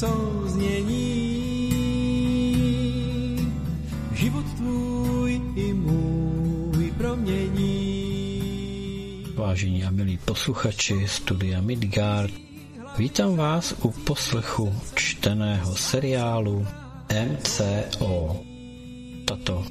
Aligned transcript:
souznění, 0.00 1.20
život 4.12 4.44
tvůj 4.56 5.40
i 5.56 5.72
můj 5.74 6.92
promění. 6.98 7.74
Vážení 9.34 9.84
a 9.84 9.90
milí 9.90 10.18
posluchači 10.24 11.08
studia 11.08 11.60
Midgard, 11.60 12.32
vítám 12.98 13.36
vás 13.36 13.74
u 13.82 13.90
poslechu 13.90 14.74
čteného 14.94 15.76
seriálu 15.76 16.66
MCO. 17.12 18.40
Tato 19.24 19.64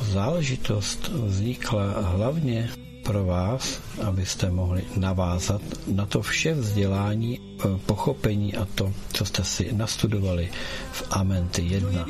záležitost 0.00 1.08
vznikla 1.08 2.00
hlavně 2.00 2.70
pro 3.04 3.24
vás, 3.24 3.80
abyste 4.06 4.50
mohli 4.50 4.84
navázat 4.96 5.62
na 5.86 6.06
to 6.06 6.22
vše 6.22 6.54
vzdělání, 6.54 7.38
e, 7.38 7.78
pochopení 7.86 8.56
a 8.56 8.64
to, 8.74 8.92
co 9.12 9.24
jste 9.24 9.44
si 9.44 9.72
nastudovali 9.72 10.50
v 10.92 11.02
Amenty 11.10 11.62
1. 11.62 12.06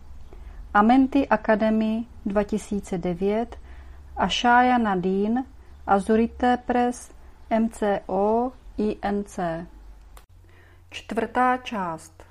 Amenty 0.75 1.29
Academy 1.29 2.05
2009 2.27 3.57
a 4.17 4.29
Shaya 4.29 4.79
Nadine 4.79 5.45
Azurite 5.87 6.57
Press 6.57 7.11
MCO 7.61 8.53
INC. 8.79 9.39
Čtvrtá 10.91 11.57
část. 11.57 12.23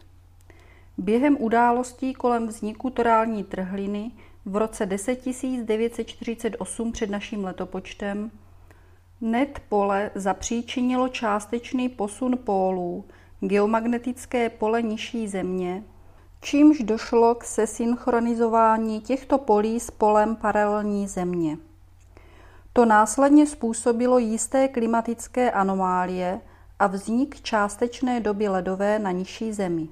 Během 0.97 1.38
událostí 1.39 2.13
kolem 2.13 2.47
vzniku 2.47 2.89
torální 2.89 3.44
trhliny 3.44 4.12
v 4.46 4.58
roce 4.58 4.86
10948 4.86 6.92
před 6.92 7.09
naším 7.09 7.46
letopočtem 7.46 8.31
net 9.22 9.59
pole 9.70 10.12
zapříčinilo 10.16 11.08
částečný 11.08 11.90
posun 11.90 12.38
pólů 12.44 13.06
geomagnetické 13.40 14.50
pole 14.50 14.81
nižší 14.81 15.28
země, 15.28 15.84
čímž 16.42 16.80
došlo 16.80 17.36
k 17.36 17.44
sesynchronizování 17.44 19.02
těchto 19.02 19.38
polí 19.38 19.80
s 19.80 19.92
polem 19.92 20.36
paralelní 20.36 21.08
země. 21.08 21.58
To 22.74 22.86
následně 22.86 23.48
způsobilo 23.48 24.18
jisté 24.18 24.68
klimatické 24.68 25.52
anomálie 25.52 26.40
a 26.80 26.88
vznik 26.88 27.42
částečné 27.42 28.20
doby 28.20 28.48
ledové 28.48 29.00
na 29.00 29.12
nižší 29.12 29.54
zemi. 29.54 29.88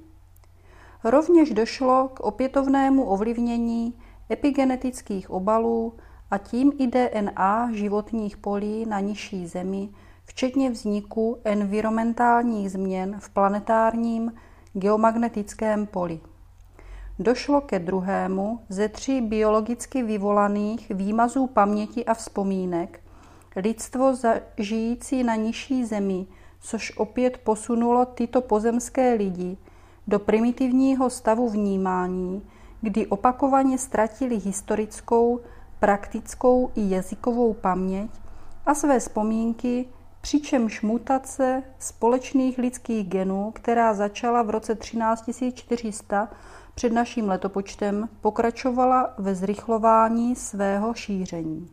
Rovněž 1.04 1.50
došlo 1.50 2.10
k 2.14 2.20
opětovnému 2.20 3.04
ovlivnění 3.04 3.94
epigenetických 4.32 5.30
obalů 5.30 5.94
a 6.32 6.38
tím 6.38 6.72
i 6.80 6.88
DNA 6.88 7.70
životních 7.74 8.38
polí 8.38 8.86
na 8.86 9.00
nižší 9.00 9.48
zemi, 9.48 9.90
včetně 10.26 10.70
vzniku 10.70 11.38
environmentálních 11.44 12.72
změn 12.72 13.16
v 13.20 13.30
planetárním 13.30 14.34
geomagnetickém 14.74 15.88
poli. 15.88 16.20
Došlo 17.20 17.62
ke 17.62 17.80
druhému 17.80 18.60
ze 18.70 18.90
tří 18.90 19.22
biologicky 19.22 20.04
vyvolaných 20.04 20.90
výmazů 20.90 21.48
paměti 21.48 22.06
a 22.06 22.14
vzpomínek, 22.14 23.00
lidstvo 23.56 24.14
žijící 24.58 25.24
na 25.24 25.36
nižší 25.36 25.86
zemi, 25.86 26.26
což 26.62 26.98
opět 26.98 27.38
posunulo 27.38 28.06
tyto 28.06 28.42
pozemské 28.42 29.14
lidi 29.14 29.58
do 30.08 30.20
primitivního 30.20 31.10
stavu 31.10 31.50
vnímání, 31.50 32.42
kdy 32.82 33.08
opakovaně 33.08 33.78
ztratili 33.78 34.36
historickou, 34.36 35.40
praktickou 35.80 36.72
i 36.76 36.90
jazykovou 36.90 37.54
paměť 37.54 38.10
a 38.66 38.74
své 38.74 39.00
vzpomínky, 39.00 39.86
přičemž 40.22 40.82
mutace 40.82 41.64
společných 41.80 42.58
lidských 42.58 43.10
genů, 43.10 43.52
která 43.52 43.94
začala 43.94 44.44
v 44.44 44.50
roce 44.50 44.76
13400 44.76 46.30
před 46.76 46.94
naším 46.94 47.30
letopočtem, 47.30 48.10
pokračovala 48.22 49.14
ve 49.18 49.36
zrychlování 49.36 50.36
svého 50.36 50.94
šíření. 50.94 51.70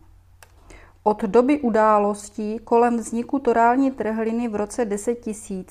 Od 1.02 1.22
doby 1.22 1.60
událostí 1.60 2.58
kolem 2.58 2.96
vzniku 2.96 3.38
torální 3.38 3.90
trhliny 3.90 4.48
v 4.48 4.54
roce 4.54 4.84
10 4.84 5.18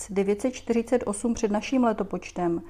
948 0.09 1.33
před 1.33 1.51
naším 1.51 1.83
letopočtem 1.83 2.61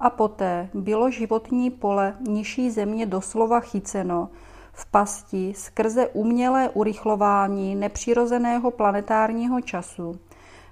a 0.00 0.10
poté 0.10 0.68
bylo 0.74 1.10
životní 1.10 1.70
pole 1.70 2.16
nižší 2.20 2.70
země 2.70 3.06
doslova 3.06 3.60
chyceno 3.60 4.28
v 4.72 4.86
pasti 4.86 5.52
skrze 5.56 6.08
umělé 6.08 6.68
urychlování 6.68 7.74
nepřirozeného 7.74 8.70
planetárního 8.70 9.60
času, 9.60 10.18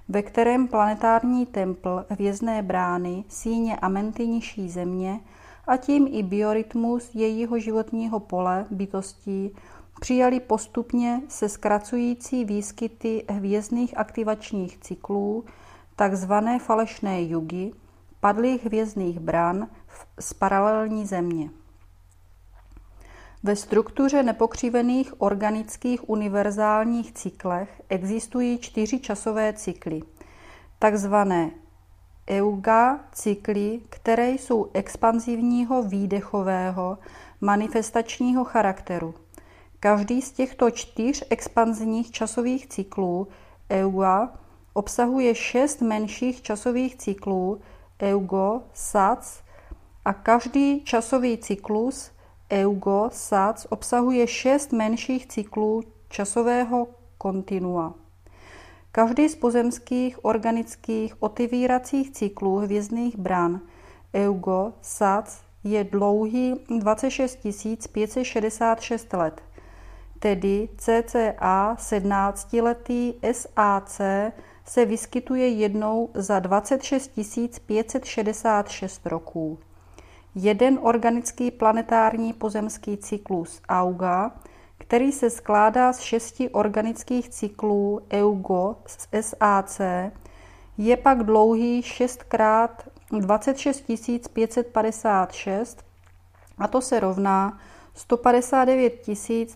ve 0.09 0.21
kterém 0.21 0.67
planetární 0.67 1.45
templ 1.45 2.05
hvězdné 2.09 2.61
brány, 2.61 3.23
síně 3.27 3.75
Amenty 3.75 4.27
nižší 4.27 4.69
země 4.69 5.19
a 5.67 5.77
tím 5.77 6.07
i 6.11 6.23
biorytmus 6.23 7.15
jejího 7.15 7.59
životního 7.59 8.19
pole 8.19 8.65
bytostí 8.71 9.55
přijali 9.99 10.39
postupně 10.39 11.21
se 11.27 11.49
zkracující 11.49 12.45
výskyty 12.45 13.25
hvězdných 13.29 13.97
aktivačních 13.97 14.77
cyklů, 14.77 15.43
takzvané 15.95 16.59
falešné 16.59 17.23
jugy, 17.23 17.71
padlých 18.23 18.65
hvězdných 18.65 19.19
bran 19.19 19.67
z 20.19 20.33
paralelní 20.33 21.05
země. 21.05 21.49
Ve 23.43 23.55
struktuře 23.55 24.23
nepokřivených 24.23 25.21
organických 25.21 26.09
univerzálních 26.09 27.11
cyklech 27.13 27.81
existují 27.89 28.57
čtyři 28.57 28.99
časové 28.99 29.53
cykly, 29.53 30.01
takzvané 30.79 31.51
EUGA 32.29 32.99
cykly, 33.11 33.81
které 33.89 34.29
jsou 34.29 34.69
expanzivního 34.73 35.83
výdechového, 35.83 36.97
manifestačního 37.41 38.43
charakteru. 38.43 39.13
Každý 39.79 40.21
z 40.21 40.31
těchto 40.31 40.71
čtyř 40.71 41.23
expanzních 41.29 42.11
časových 42.11 42.67
cyklů 42.67 43.27
EUGA 43.69 44.33
obsahuje 44.73 45.35
šest 45.35 45.81
menších 45.81 46.41
časových 46.41 46.95
cyklů 46.95 47.61
EUGO, 48.03 48.61
SAC 48.73 49.43
a 50.05 50.13
každý 50.13 50.83
časový 50.83 51.37
cyklus 51.37 52.11
EUGO, 52.51 53.09
SAC 53.11 53.67
obsahuje 53.69 54.27
šest 54.27 54.71
menších 54.71 55.27
cyklů 55.27 55.83
časového 56.09 56.87
kontinua. 57.17 57.93
Každý 58.91 59.29
z 59.29 59.35
pozemských 59.35 60.25
organických 60.25 61.23
otevíracích 61.23 62.11
cyklů 62.11 62.55
hvězdných 62.55 63.17
bran 63.17 63.61
EUGO, 64.13 64.73
SAC 64.81 65.41
je 65.63 65.83
dlouhý 65.83 66.55
26 66.79 67.39
566 67.91 69.13
let, 69.13 69.41
tedy 70.19 70.69
cca 70.77 71.75
17-letý 71.79 73.13
SAC 73.31 74.01
se 74.65 74.85
vyskytuje 74.85 75.47
jednou 75.47 76.09
za 76.13 76.39
26 76.39 77.11
566 77.65 79.05
roků. 79.05 79.59
Jeden 80.35 80.79
organický 80.81 81.51
planetární 81.51 82.33
pozemský 82.33 82.97
cyklus 82.97 83.61
AUGA, 83.69 84.31
který 84.77 85.11
se 85.11 85.29
skládá 85.29 85.93
z 85.93 85.99
šesti 85.99 86.49
organických 86.49 87.29
cyklů 87.29 88.01
EUGO 88.11 88.75
z 88.85 89.07
SAC, 89.21 89.81
je 90.77 90.97
pak 90.97 91.23
dlouhý 91.23 91.83
6 91.83 92.23
krát 92.23 92.83
26 93.19 93.83
556 94.33 95.83
a 96.57 96.67
to 96.67 96.81
se 96.81 96.99
rovná 96.99 97.59
159 97.93 99.01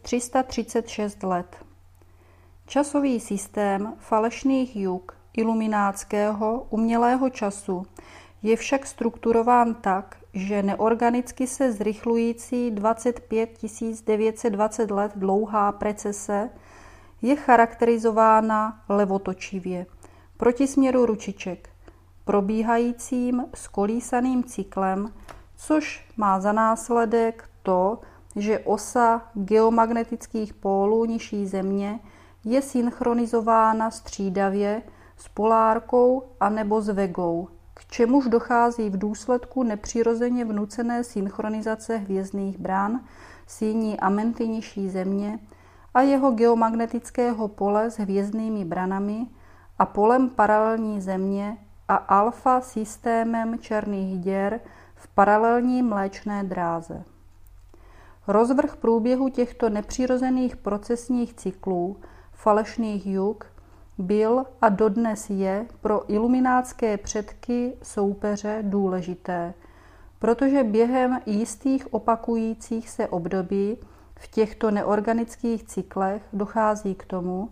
336 0.02 1.24
let. 1.24 1.67
Časový 2.68 3.20
systém 3.20 3.94
falešných 3.98 4.76
juk 4.76 5.18
iluminátského 5.38 6.68
umělého 6.70 7.30
času 7.30 7.86
je 8.44 8.56
však 8.56 8.86
strukturován 8.86 9.76
tak, 9.76 10.18
že 10.34 10.64
neorganicky 10.64 11.48
se 11.48 11.72
zrychlující 11.72 12.72
25 12.72 13.60
920 14.06 14.92
let 14.92 15.12
dlouhá 15.16 15.72
precese 15.72 16.50
je 17.22 17.36
charakterizována 17.36 18.84
levotočivě 18.90 19.86
proti 20.38 20.68
směru 20.68 21.06
ručiček, 21.06 21.70
probíhajícím 22.26 23.46
skolísaným 23.56 24.44
cyklem, 24.44 25.14
což 25.56 26.06
má 26.18 26.40
za 26.40 26.52
následek 26.52 27.50
to, 27.64 28.00
že 28.36 28.60
osa 28.60 29.22
geomagnetických 29.34 30.54
pólů 30.54 31.06
nižší 31.06 31.48
země 31.48 32.00
je 32.50 32.62
synchronizována 32.62 33.92
střídavě 33.92 34.82
s 35.18 35.28
polárkou 35.28 36.24
anebo 36.40 36.82
s 36.82 36.90
vegou, 36.90 37.48
k 37.74 37.86
čemuž 37.86 38.28
dochází 38.28 38.90
v 38.90 38.98
důsledku 38.98 39.64
nepřirozeně 39.64 40.46
vnucené 40.46 41.04
synchronizace 41.04 41.98
hvězdných 41.98 42.60
brán, 42.60 43.00
síní 43.48 44.00
Amenty 44.00 44.48
nižší 44.48 44.90
země 44.90 45.40
a 45.94 46.02
jeho 46.02 46.32
geomagnetického 46.32 47.48
pole 47.48 47.92
s 47.92 47.98
hvězdnými 47.98 48.66
branami 48.66 49.28
a 49.80 49.86
polem 49.86 50.30
paralelní 50.30 51.02
země 51.02 51.58
a 51.88 51.96
alfa 51.96 52.62
systémem 52.62 53.60
černých 53.60 54.20
děr 54.20 54.60
v 54.96 55.08
paralelní 55.08 55.82
mléčné 55.82 56.44
dráze. 56.44 57.04
Rozvrh 58.28 58.76
průběhu 58.76 59.30
těchto 59.30 59.70
nepřirozených 59.70 60.56
procesních 60.56 61.34
cyklů, 61.34 61.98
falešných 62.38 63.08
juk, 63.08 63.46
byl 63.98 64.46
a 64.62 64.70
dodnes 64.70 65.30
je 65.30 65.66
pro 65.82 66.12
iluminátské 66.12 66.98
předky 66.98 67.74
soupeře 67.84 68.60
důležité, 68.62 69.54
protože 70.20 70.64
během 70.64 71.20
jistých 71.26 71.94
opakujících 71.94 72.90
se 72.90 73.08
období 73.08 73.78
v 74.16 74.28
těchto 74.28 74.72
neorganických 74.72 75.64
cyklech 75.64 76.22
dochází 76.34 76.96
k 76.96 77.06
tomu, 77.06 77.50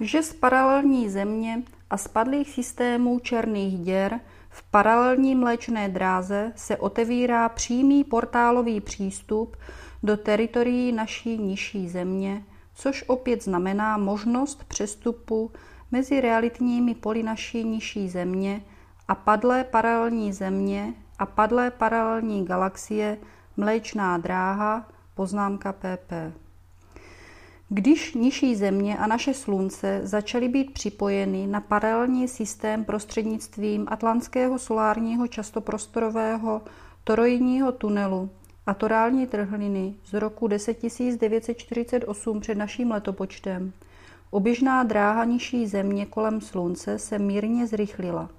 že 0.00 0.22
z 0.22 0.32
paralelní 0.32 1.08
země 1.08 1.62
a 1.90 1.96
spadlých 1.96 2.50
systémů 2.50 3.18
černých 3.18 3.78
děr 3.78 4.20
v 4.50 4.62
paralelní 4.70 5.34
mléčné 5.34 5.88
dráze 5.88 6.52
se 6.56 6.76
otevírá 6.76 7.48
přímý 7.48 8.04
portálový 8.04 8.80
přístup 8.80 9.56
do 10.02 10.16
teritorií 10.16 10.92
naší 10.92 11.38
nižší 11.38 11.88
země, 11.88 12.44
což 12.80 13.04
opět 13.06 13.44
znamená 13.44 13.96
možnost 13.98 14.64
přestupu 14.64 15.50
mezi 15.90 16.20
realitními 16.20 16.94
poli 16.94 17.22
naší 17.22 17.64
nižší 17.64 18.08
země 18.08 18.62
a 19.08 19.14
padlé 19.14 19.64
paralelní 19.64 20.32
země 20.32 20.94
a 21.18 21.26
padlé 21.26 21.70
paralelní 21.70 22.44
galaxie 22.44 23.18
Mléčná 23.56 24.18
dráha, 24.18 24.88
poznámka 25.14 25.72
PP. 25.72 26.12
Když 27.68 28.14
nižší 28.14 28.56
země 28.56 28.98
a 28.98 29.06
naše 29.06 29.34
slunce 29.34 30.00
začaly 30.02 30.48
být 30.48 30.74
připojeny 30.74 31.46
na 31.46 31.60
paralelní 31.60 32.28
systém 32.28 32.84
prostřednictvím 32.84 33.86
atlantského 33.90 34.58
solárního 34.58 35.26
častoprostorového 35.26 36.62
toroidního 37.04 37.72
tunelu 37.72 38.30
a 38.66 38.74
torální 38.74 39.26
trhliny 39.26 39.94
z 40.04 40.12
roku 40.12 40.48
10948 40.48 42.40
před 42.40 42.54
naším 42.54 42.90
letopočtem, 42.90 43.72
oběžná 44.30 44.82
dráha 44.82 45.24
nižší 45.24 45.66
země 45.66 46.06
kolem 46.06 46.40
slunce 46.40 46.98
se 46.98 47.18
mírně 47.18 47.66
zrychlila, 47.66 48.30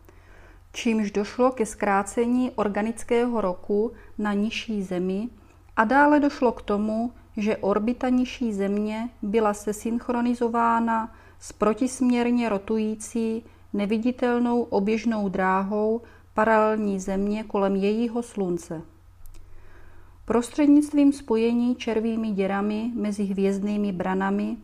čímž 0.73 1.12
došlo 1.12 1.51
ke 1.51 1.65
zkrácení 1.65 2.51
organického 2.51 3.41
roku 3.41 3.91
na 4.18 4.33
nižší 4.33 4.83
zemi 4.83 5.29
a 5.75 5.83
dále 5.83 6.19
došlo 6.19 6.51
k 6.51 6.62
tomu, 6.62 7.12
že 7.38 7.57
orbita 7.57 8.09
nižší 8.09 8.53
země 8.53 9.09
byla 9.21 9.53
sesynchronizována 9.53 11.15
s 11.39 11.51
protisměrně 11.51 12.50
rotující 12.50 13.44
neviditelnou 13.73 14.62
oběžnou 14.62 15.30
dráhou 15.30 16.01
paralelní 16.33 16.99
země 16.99 17.44
kolem 17.44 17.75
jejího 17.75 18.23
slunce. 18.23 18.81
Prostřednictvím 20.31 21.14
spojení 21.14 21.76
červými 21.76 22.31
děrami 22.31 22.92
mezi 22.95 23.23
hvězdnými 23.23 23.92
branami 23.92 24.57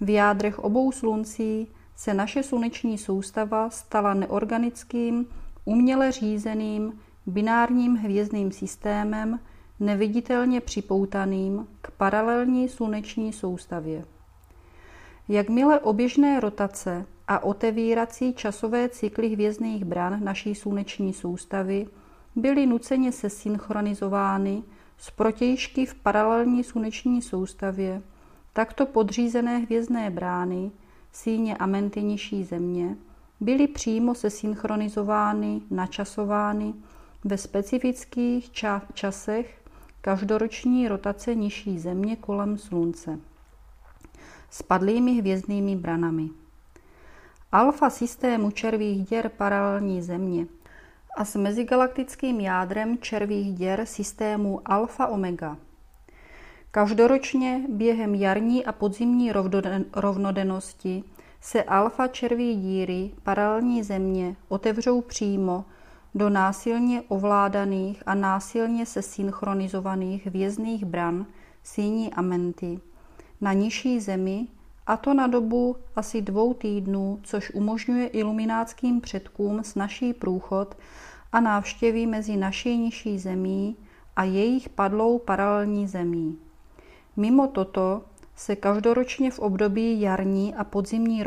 v 0.00 0.10
jádrech 0.10 0.58
obou 0.58 0.92
sluncí 0.92 1.66
se 1.96 2.14
naše 2.14 2.42
sluneční 2.42 2.98
soustava 2.98 3.70
stala 3.70 4.14
neorganickým, 4.14 5.26
uměle 5.64 6.12
řízeným, 6.12 7.00
binárním 7.26 7.96
hvězdným 7.96 8.52
systémem, 8.52 9.40
neviditelně 9.80 10.60
připoutaným 10.60 11.66
k 11.80 11.90
paralelní 11.90 12.68
sluneční 12.68 13.32
soustavě. 13.32 14.04
Jakmile 15.28 15.80
oběžné 15.80 16.40
rotace 16.40 17.06
a 17.28 17.44
otevírací 17.44 18.34
časové 18.34 18.88
cykly 18.88 19.28
hvězdných 19.28 19.84
bran 19.84 20.24
naší 20.24 20.54
sluneční 20.54 21.12
soustavy 21.12 21.86
byly 22.36 22.66
nuceně 22.66 23.12
sesynchronizovány 23.12 24.62
s 25.04 25.10
protějšky 25.10 25.86
v 25.86 25.94
paralelní 25.94 26.64
sluneční 26.64 27.22
soustavě, 27.22 28.02
takto 28.52 28.86
podřízené 28.86 29.58
hvězdné 29.58 30.10
brány, 30.10 30.70
síně 31.12 31.56
a 31.56 31.66
menty 31.66 32.02
nižší 32.02 32.44
země, 32.44 32.96
byly 33.40 33.68
přímo 33.68 34.14
sesynchronizovány, 34.14 35.60
načasovány 35.70 36.74
ve 37.24 37.38
specifických 37.38 38.50
ča- 38.50 38.82
časech 38.94 39.62
každoroční 40.00 40.88
rotace 40.88 41.34
nižší 41.34 41.78
země 41.78 42.16
kolem 42.16 42.58
Slunce. 42.58 43.18
Spadlými 44.50 45.12
hvězdnými 45.12 45.76
branami. 45.76 46.30
Alfa 47.52 47.90
systému 47.90 48.50
červých 48.50 49.08
děr 49.08 49.28
paralelní 49.28 50.02
země 50.02 50.46
a 51.16 51.24
s 51.24 51.36
mezigalaktickým 51.36 52.40
jádrem 52.40 52.98
červých 52.98 53.54
děr 53.54 53.86
systému 53.86 54.60
Alfa 54.64 55.06
Omega. 55.06 55.56
Každoročně 56.70 57.60
během 57.68 58.14
jarní 58.14 58.66
a 58.66 58.72
podzimní 58.72 59.32
rovnodennosti 59.94 61.04
se 61.40 61.62
alfa 61.62 62.06
červí 62.06 62.56
díry 62.56 63.10
paralelní 63.22 63.82
země 63.82 64.36
otevřou 64.48 65.00
přímo 65.00 65.64
do 66.14 66.30
násilně 66.30 67.02
ovládaných 67.08 68.02
a 68.06 68.14
násilně 68.14 68.86
se 68.86 69.02
synchronizovaných 69.02 70.26
vězných 70.26 70.84
bran 70.84 71.26
síní 71.62 72.14
Amenty 72.14 72.80
na 73.40 73.52
nižší 73.52 74.00
zemi, 74.00 74.46
a 74.86 74.96
to 74.96 75.14
na 75.14 75.26
dobu 75.26 75.76
asi 75.96 76.22
dvou 76.22 76.54
týdnů, 76.54 77.18
což 77.22 77.50
umožňuje 77.50 78.06
iluminátským 78.06 79.00
předkům 79.00 79.64
s 79.64 79.74
naší 79.74 80.12
průchod 80.12 80.76
a 81.32 81.40
návštěvy 81.40 82.06
mezi 82.06 82.36
naší 82.36 82.78
nižší 82.78 83.18
zemí 83.18 83.76
a 84.16 84.24
jejich 84.24 84.68
padlou 84.68 85.18
paralelní 85.18 85.86
zemí. 85.86 86.38
Mimo 87.16 87.46
toto 87.46 88.02
se 88.36 88.56
každoročně 88.56 89.30
v 89.30 89.38
období 89.38 90.00
jarní 90.00 90.54
a 90.54 90.64
podzimní 90.64 91.24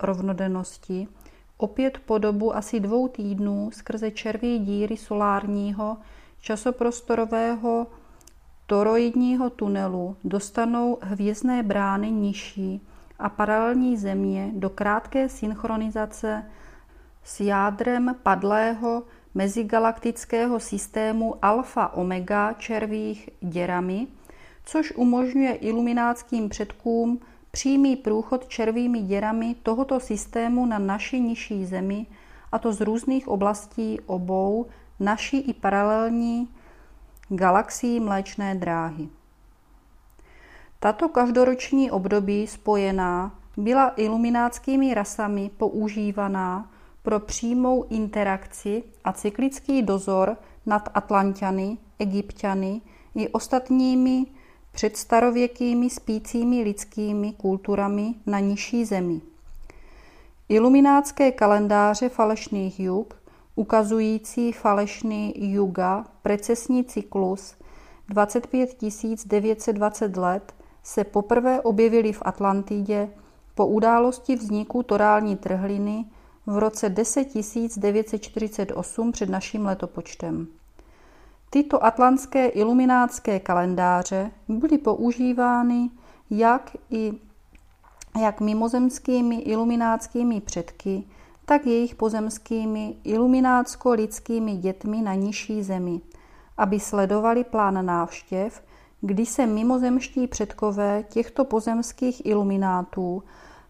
rovnodennosti 0.00 1.08
opět 1.56 1.98
po 1.98 2.18
dobu 2.18 2.56
asi 2.56 2.80
dvou 2.80 3.08
týdnů 3.08 3.70
skrze 3.72 4.10
červí 4.10 4.58
díry 4.58 4.96
solárního 4.96 5.96
časoprostorového 6.40 7.86
toroidního 8.66 9.50
tunelu 9.50 10.16
dostanou 10.24 10.98
hvězdné 11.00 11.62
brány 11.62 12.10
nižší 12.10 12.80
a 13.20 13.28
paralelní 13.28 13.96
země 13.96 14.50
do 14.54 14.70
krátké 14.70 15.28
synchronizace 15.28 16.44
s 17.24 17.40
jádrem 17.40 18.16
padlého 18.22 19.02
mezigalaktického 19.34 20.60
systému 20.60 21.34
alfa-omega 21.42 22.52
červých 22.52 23.30
děrami, 23.40 24.06
což 24.64 24.92
umožňuje 24.96 25.54
iluminátským 25.54 26.48
předkům 26.48 27.20
přímý 27.50 27.96
průchod 27.96 28.48
červými 28.48 29.00
děrami 29.00 29.56
tohoto 29.62 30.00
systému 30.00 30.66
na 30.66 30.78
naši 30.78 31.20
nižší 31.20 31.66
zemi, 31.66 32.06
a 32.52 32.58
to 32.58 32.72
z 32.72 32.80
různých 32.80 33.28
oblastí 33.28 34.00
obou, 34.06 34.66
naší 35.00 35.40
i 35.40 35.54
paralelní 35.54 36.48
galaxií 37.28 38.00
Mléčné 38.00 38.54
dráhy. 38.54 39.08
Tato 40.82 41.08
každoroční 41.08 41.90
období 41.90 42.46
spojená 42.46 43.38
byla 43.56 43.92
iluminátskými 43.96 44.94
rasami 44.94 45.50
používaná 45.56 46.70
pro 47.02 47.20
přímou 47.20 47.84
interakci 47.90 48.82
a 49.04 49.12
cyklický 49.12 49.82
dozor 49.82 50.36
nad 50.66 50.88
Atlantiany, 50.94 51.78
Egyptiany 51.98 52.80
i 53.14 53.28
ostatními 53.28 54.26
předstarověkými 54.72 55.90
spícími 55.90 56.62
lidskými 56.62 57.32
kulturami 57.32 58.14
na 58.26 58.38
nižší 58.38 58.84
zemi. 58.84 59.20
Iluminátské 60.48 61.32
kalendáře 61.32 62.08
falešných 62.08 62.80
jug, 62.80 63.14
ukazující 63.54 64.52
falešný 64.52 65.34
juga, 65.36 66.04
precesní 66.22 66.84
cyklus 66.84 67.54
25 68.08 68.76
920 69.26 70.16
let, 70.16 70.54
se 70.90 71.04
poprvé 71.04 71.60
objevily 71.60 72.12
v 72.12 72.22
Atlantidě 72.24 73.08
po 73.54 73.66
události 73.66 74.36
vzniku 74.36 74.82
torální 74.82 75.36
trhliny 75.36 76.04
v 76.46 76.58
roce 76.58 76.88
10 76.88 77.28
948 77.76 79.12
před 79.12 79.28
naším 79.28 79.66
letopočtem. 79.66 80.46
Tyto 81.50 81.84
atlantské 81.84 82.48
iluminátské 82.48 83.40
kalendáře 83.40 84.30
byly 84.48 84.78
používány 84.78 85.90
jak 86.30 86.76
i 86.90 87.12
jak 88.20 88.40
mimozemskými 88.40 89.36
iluminátskými 89.36 90.40
předky, 90.40 91.04
tak 91.44 91.66
jejich 91.66 91.94
pozemskými 91.94 92.96
iluminátsko-lidskými 93.04 94.56
dětmi 94.56 95.02
na 95.02 95.14
nižší 95.14 95.62
zemi, 95.62 96.00
aby 96.56 96.80
sledovali 96.80 97.44
plán 97.44 97.86
návštěv, 97.86 98.62
kdy 99.00 99.26
se 99.26 99.46
mimozemští 99.46 100.26
předkové 100.26 101.04
těchto 101.08 101.44
pozemských 101.44 102.26
iluminátů 102.26 103.22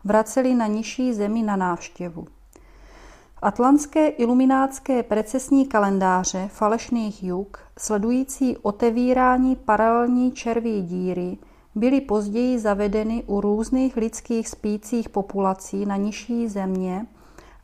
vraceli 0.04 0.54
na 0.54 0.66
nižší 0.66 1.14
zemi 1.14 1.42
na 1.42 1.56
návštěvu. 1.56 2.26
Atlantské 3.42 4.08
iluminátské 4.08 5.02
precesní 5.02 5.66
kalendáře 5.66 6.48
falešných 6.52 7.24
jug, 7.24 7.58
sledující 7.78 8.56
otevírání 8.56 9.56
paralelní 9.56 10.32
červí 10.32 10.82
díry, 10.82 11.38
byly 11.74 12.00
později 12.00 12.58
zavedeny 12.58 13.22
u 13.26 13.40
různých 13.40 13.96
lidských 13.96 14.48
spících 14.48 15.08
populací 15.08 15.86
na 15.86 15.96
nižší 15.96 16.48
země 16.48 17.06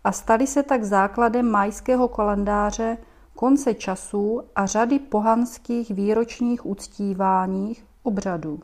a 0.05 0.13
staly 0.13 0.47
se 0.47 0.63
tak 0.63 0.85
základem 0.85 1.51
majského 1.51 2.09
kalendáře 2.09 2.99
konce 3.37 3.75
časů 3.75 4.41
a 4.57 4.67
řady 4.67 4.99
pohanských 4.99 5.91
výročních 5.91 6.67
uctíváních 6.67 7.85
obřadů. 8.03 8.61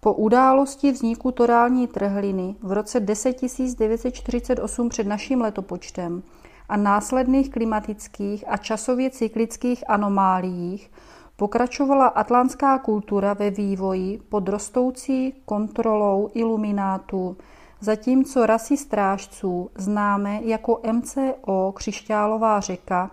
Po 0.00 0.14
události 0.14 0.92
vzniku 0.92 1.32
torální 1.32 1.86
trhliny 1.86 2.54
v 2.62 2.72
roce 2.72 3.00
10 3.00 3.36
948 3.78 4.88
před 4.88 5.06
naším 5.06 5.40
letopočtem 5.40 6.22
a 6.68 6.76
následných 6.76 7.50
klimatických 7.50 8.44
a 8.48 8.56
časově 8.56 9.10
cyklických 9.10 9.90
anomáliích 9.90 10.90
pokračovala 11.36 12.06
atlantská 12.06 12.78
kultura 12.78 13.34
ve 13.34 13.50
vývoji 13.50 14.18
pod 14.28 14.48
rostoucí 14.48 15.34
kontrolou 15.44 16.30
iluminátů, 16.34 17.36
zatímco 17.80 18.46
rasy 18.46 18.76
strážců, 18.76 19.70
známé 19.74 20.40
jako 20.42 20.80
MCO, 20.92 21.72
křišťálová 21.72 22.60
řeka, 22.60 23.10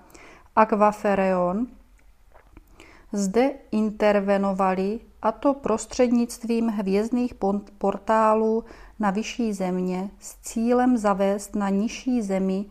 Aquafereon, 0.58 1.68
zde 3.12 3.52
intervenovali 3.72 5.00
a 5.22 5.32
to 5.32 5.54
prostřednictvím 5.54 6.68
hvězdných 6.68 7.34
portálů 7.78 8.64
na 9.00 9.12
vyšší 9.12 9.54
země 9.54 10.10
s 10.20 10.36
cílem 10.42 10.98
zavést 10.98 11.56
na 11.56 11.70
nižší 11.70 12.22
zemi 12.22 12.66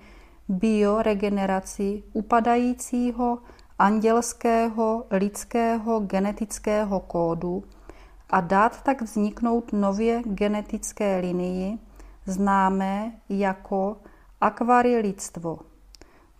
bioregeneraci 0.48 2.02
upadajícího 2.12 3.38
andělského 3.78 5.04
lidského 5.10 6.00
genetického 6.00 7.00
kódu 7.00 7.64
a 8.30 8.40
dát 8.40 8.82
tak 8.82 9.02
vzniknout 9.02 9.72
nově 9.72 10.22
genetické 10.24 11.18
linii, 11.18 11.78
známé 12.24 13.12
jako 13.28 13.96
akvarilidstvo. 14.40 15.75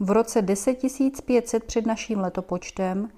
V 0.01 0.11
roce 0.11 0.43
10500 0.43 1.65
před 1.65 1.87
naším 1.87 2.21
letopočtem 2.21 3.09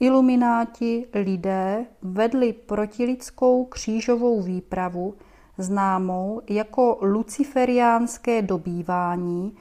Ilumináti 0.00 1.06
lidé 1.14 1.86
vedli 2.02 2.52
protilidskou 2.52 3.64
křížovou 3.64 4.42
výpravu, 4.42 5.14
známou 5.58 6.40
jako 6.48 6.98
luciferiánské 7.00 8.42
dobývání, 8.42 9.56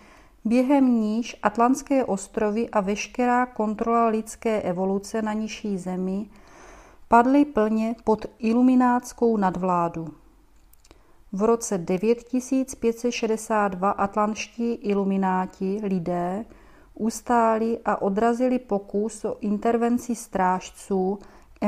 během 0.45 1.01
níž 1.01 1.35
Atlantské 1.43 2.05
ostrovy 2.05 2.69
a 2.69 2.81
veškerá 2.81 3.45
kontrola 3.45 4.07
lidské 4.07 4.61
evoluce 4.61 5.21
na 5.21 5.33
nižší 5.33 5.77
zemi 5.77 6.25
padly 7.07 7.45
plně 7.45 7.95
pod 8.03 8.25
iluminátskou 8.39 9.37
nadvládu. 9.37 10.07
V 11.31 11.43
roce 11.43 11.77
9562 11.77 13.91
atlantští 13.91 14.73
ilumináti 14.73 15.79
lidé 15.83 16.45
ustáli 16.95 17.79
a 17.85 18.01
odrazili 18.01 18.59
pokus 18.59 19.25
o 19.25 19.37
intervenci 19.39 20.15
strážců 20.15 21.19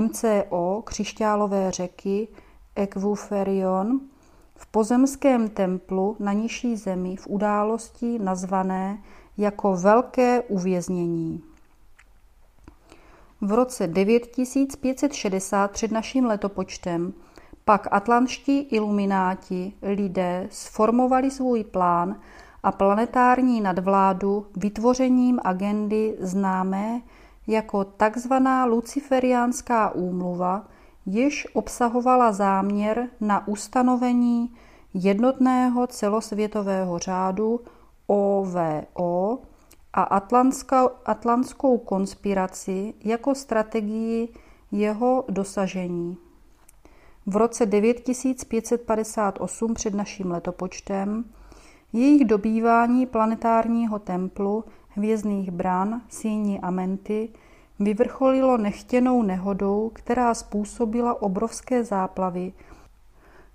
MCO 0.01 0.81
křišťálové 0.85 1.71
řeky 1.71 2.27
Equuferion 2.75 3.99
v 4.55 4.65
pozemském 4.65 5.49
templu 5.49 6.15
na 6.19 6.33
nižší 6.33 6.75
zemi 6.75 7.15
v 7.15 7.27
události 7.27 8.19
nazvané 8.19 9.03
jako 9.37 9.75
Velké 9.75 10.41
uvěznění. 10.41 11.43
V 13.41 13.51
roce 13.51 13.87
9560 13.87 15.71
před 15.71 15.91
naším 15.91 16.25
letopočtem 16.25 17.13
pak 17.65 17.87
atlantští 17.91 18.59
ilumináti 18.59 19.73
lidé 19.81 20.47
sformovali 20.51 21.31
svůj 21.31 21.63
plán 21.63 22.19
a 22.65 22.71
planetární 22.71 23.61
nadvládu 23.61 24.45
vytvořením 24.55 25.39
agendy 25.43 26.17
známé 26.19 27.01
jako 27.47 27.83
takzvaná 27.83 28.65
luciferiánská 28.65 29.89
úmluva, 29.89 30.67
již 31.05 31.47
obsahovala 31.53 32.31
záměr 32.31 33.07
na 33.21 33.47
ustanovení 33.47 34.55
jednotného 34.93 35.87
celosvětového 35.87 36.99
řádu 36.99 37.59
OVO 38.07 39.39
a 39.93 40.03
atlantskou, 40.03 40.89
atlantskou 41.05 41.77
konspiraci 41.77 42.93
jako 43.03 43.35
strategii 43.35 44.29
jeho 44.71 45.25
dosažení. 45.29 46.17
V 47.25 47.35
roce 47.35 47.65
9558 47.65 49.73
před 49.73 49.93
naším 49.93 50.31
letopočtem 50.31 51.25
jejich 51.95 52.25
dobývání 52.25 53.05
planetárního 53.05 53.99
templu, 53.99 54.63
hvězdných 54.89 55.51
bran, 55.51 56.01
síní 56.09 56.59
Amenty 56.59 57.29
vyvrcholilo 57.79 58.57
nechtěnou 58.57 59.23
nehodou, 59.23 59.91
která 59.93 60.33
způsobila 60.33 61.21
obrovské 61.21 61.83
záplavy, 61.83 62.53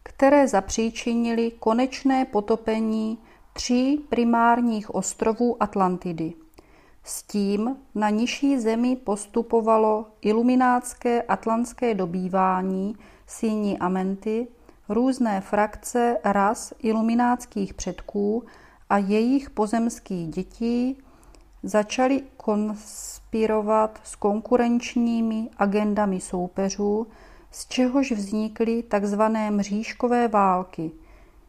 které 0.02 0.49
zapříčinily 0.49 1.50
konečné 1.50 2.25
potopení 2.25 3.18
tří 3.52 4.06
primárních 4.09 4.94
ostrovů 4.94 5.62
Atlantidy. 5.62 6.35
S 7.04 7.23
tím 7.23 7.76
na 7.94 8.11
nižší 8.11 8.59
zemi 8.59 8.97
postupovalo 8.97 10.06
iluminátské 10.23 11.23
atlantské 11.23 11.94
dobývání 11.94 12.97
síní 13.26 13.78
Amenty, 13.78 14.49
různé 14.90 15.40
frakce 15.40 16.16
ras 16.25 16.73
iluminátských 16.78 17.75
předků 17.75 18.44
a 18.90 18.99
jejich 18.99 19.50
pozemských 19.50 20.28
dětí 20.28 20.99
začaly 21.62 22.23
konspirovat 22.37 24.00
s 24.04 24.16
konkurenčními 24.16 25.50
agendami 25.56 26.20
soupeřů, 26.20 27.06
z 27.50 27.66
čehož 27.66 28.12
vznikly 28.12 28.82
tzv. 28.82 29.23
mřížkové 29.50 30.28
války, 30.28 30.90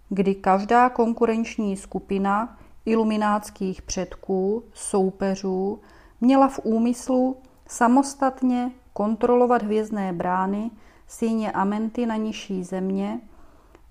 kdy 0.09 0.35
každá 0.35 0.89
konkurenční 0.89 1.77
skupina 1.77 2.57
iluminátských 2.85 3.81
předků, 3.81 4.63
soupeřů, 4.73 5.79
měla 6.21 6.47
v 6.47 6.59
úmyslu 6.63 7.37
samostatně 7.67 8.71
kontrolovat 8.93 9.63
hvězdné 9.63 10.13
brány, 10.13 10.71
síně 11.07 11.51
Amenty 11.51 12.05
na 12.05 12.15
nižší 12.15 12.63
země 12.63 13.19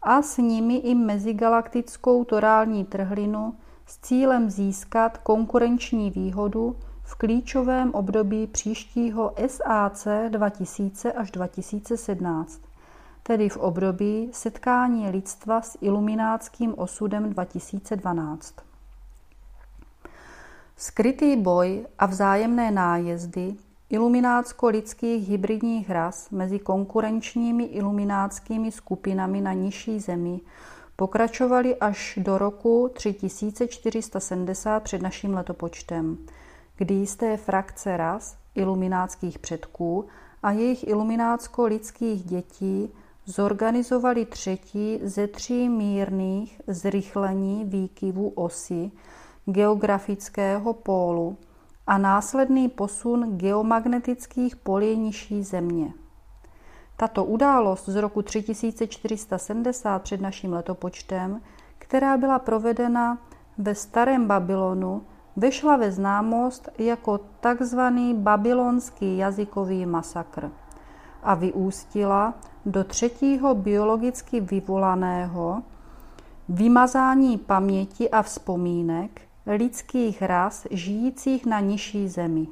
a 0.02 0.22
s 0.22 0.36
nimi 0.36 0.76
i 0.76 0.94
mezigalaktickou 0.94 2.24
torální 2.24 2.84
trhlinu 2.84 3.54
s 3.86 3.98
cílem 3.98 4.50
získat 4.50 5.18
konkurenční 5.18 6.10
výhodu 6.10 6.76
v 7.02 7.14
klíčovém 7.14 7.94
období 7.94 8.46
příštího 8.46 9.34
SAC 9.46 10.06
2000 10.28 11.12
až 11.12 11.30
2017, 11.30 12.60
tedy 13.22 13.48
v 13.48 13.56
období 13.56 14.28
setkání 14.32 15.08
lidstva 15.08 15.62
s 15.62 15.78
iluminátským 15.80 16.74
osudem 16.76 17.30
2012. 17.30 18.54
Skrytý 20.76 21.36
boj 21.36 21.86
a 21.98 22.06
vzájemné 22.06 22.70
nájezdy 22.70 23.54
iluminátsko-lidských 23.90 25.28
hybridních 25.28 25.90
ras 25.90 26.30
mezi 26.30 26.58
konkurenčními 26.58 27.64
iluminátskými 27.64 28.72
skupinami 28.72 29.40
na 29.40 29.52
nižší 29.52 30.00
zemi 30.00 30.40
pokračovaly 30.96 31.76
až 31.76 32.18
do 32.22 32.38
roku 32.38 32.90
3470 32.94 34.80
před 34.80 35.02
naším 35.02 35.34
letopočtem, 35.34 36.18
kdy 36.76 36.94
jisté 36.94 37.36
frakce 37.36 37.96
ras 37.96 38.36
iluminátských 38.54 39.38
předků 39.38 40.04
a 40.42 40.52
jejich 40.52 40.88
iluminátsko-lidských 40.88 42.24
dětí 42.24 42.88
zorganizovali 43.26 44.24
třetí 44.24 45.00
ze 45.02 45.26
tří 45.26 45.68
mírných 45.68 46.60
zrychlení 46.66 47.64
výkyvů 47.64 48.28
osy 48.28 48.90
geografického 49.44 50.72
pólu 50.72 51.36
a 51.90 51.98
následný 51.98 52.68
posun 52.68 53.36
geomagnetických 53.36 54.56
polí 54.56 54.96
nižší 54.96 55.42
země. 55.42 55.92
Tato 56.96 57.24
událost 57.24 57.88
z 57.88 57.96
roku 57.96 58.22
3470 58.22 60.02
před 60.02 60.20
naším 60.20 60.52
letopočtem, 60.52 61.40
která 61.78 62.16
byla 62.16 62.38
provedena 62.38 63.18
ve 63.58 63.74
starém 63.74 64.26
Babylonu, 64.26 65.02
vešla 65.36 65.76
ve 65.76 65.92
známost 65.92 66.68
jako 66.78 67.20
takzvaný 67.40 68.14
babylonský 68.14 69.16
jazykový 69.16 69.86
masakr 69.86 70.50
a 71.22 71.34
vyústila 71.34 72.34
do 72.66 72.84
třetího 72.84 73.54
biologicky 73.54 74.40
vyvolaného 74.40 75.62
vymazání 76.48 77.38
paměti 77.38 78.10
a 78.10 78.22
vzpomínek 78.22 79.29
lidských 79.50 80.22
ras 80.22 80.66
žijících 80.70 81.46
na 81.46 81.60
nižší 81.60 82.08
zemi. 82.08 82.46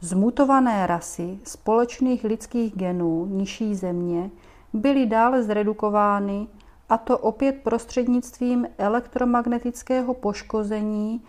Zmutované 0.00 0.86
rasy 0.86 1.38
společných 1.44 2.24
lidských 2.24 2.76
genů 2.76 3.26
nižší 3.26 3.74
země 3.74 4.30
byly 4.72 5.06
dále 5.06 5.42
zredukovány 5.42 6.46
a 6.88 6.98
to 6.98 7.18
opět 7.18 7.60
prostřednictvím 7.62 8.66
elektromagnetického 8.78 10.14
poškození 10.14 11.22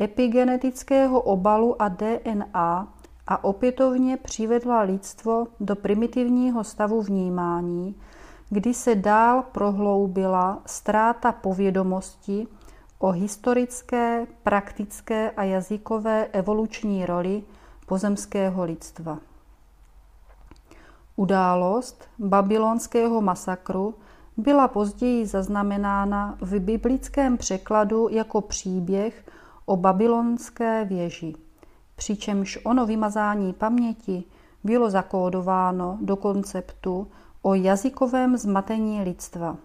epigenetického 0.00 1.20
obalu 1.20 1.82
a 1.82 1.88
DNA 1.88 2.94
a 3.26 3.44
opětovně 3.44 4.16
přivedla 4.16 4.80
lidstvo 4.80 5.46
do 5.60 5.76
primitivního 5.76 6.64
stavu 6.64 7.02
vnímání, 7.02 7.94
kdy 8.50 8.74
se 8.74 8.94
dál 8.94 9.42
prohloubila 9.52 10.62
ztráta 10.66 11.32
povědomosti 11.32 12.46
o 12.98 13.10
historické, 13.10 14.26
praktické 14.42 15.30
a 15.30 15.42
jazykové 15.42 16.26
evoluční 16.26 17.06
roli 17.06 17.42
pozemského 17.86 18.64
lidstva. 18.64 19.18
Událost 21.16 22.04
babylonského 22.18 23.20
masakru 23.20 23.94
byla 24.36 24.68
později 24.68 25.26
zaznamenána 25.26 26.38
v 26.40 26.58
biblickém 26.58 27.36
překladu 27.36 28.08
jako 28.10 28.40
příběh 28.40 29.24
o 29.66 29.76
babylonské 29.76 30.84
věži, 30.84 31.34
přičemž 31.96 32.58
ono 32.64 32.86
vymazání 32.86 33.52
paměti 33.52 34.24
bylo 34.64 34.90
zakódováno 34.90 35.98
do 36.00 36.16
konceptu 36.16 37.08
o 37.42 37.54
jazykovém 37.54 38.36
zmatení 38.36 39.02
lidstva. 39.02 39.56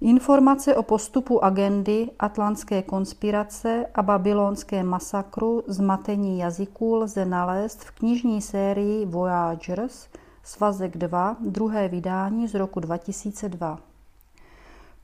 Informace 0.00 0.76
o 0.76 0.82
postupu 0.82 1.44
agendy 1.44 2.10
atlantské 2.18 2.82
konspirace 2.82 3.86
a 3.94 4.02
babylonské 4.02 4.82
masakru 4.82 5.62
zmatení 5.66 6.38
jazyků 6.38 6.94
lze 6.94 7.24
nalézt 7.24 7.84
v 7.84 7.90
knižní 7.90 8.42
sérii 8.42 9.06
Voyagers, 9.06 10.08
svazek 10.42 10.96
2, 10.96 11.36
druhé 11.40 11.88
vydání 11.88 12.48
z 12.48 12.54
roku 12.54 12.80
2002. 12.80 13.78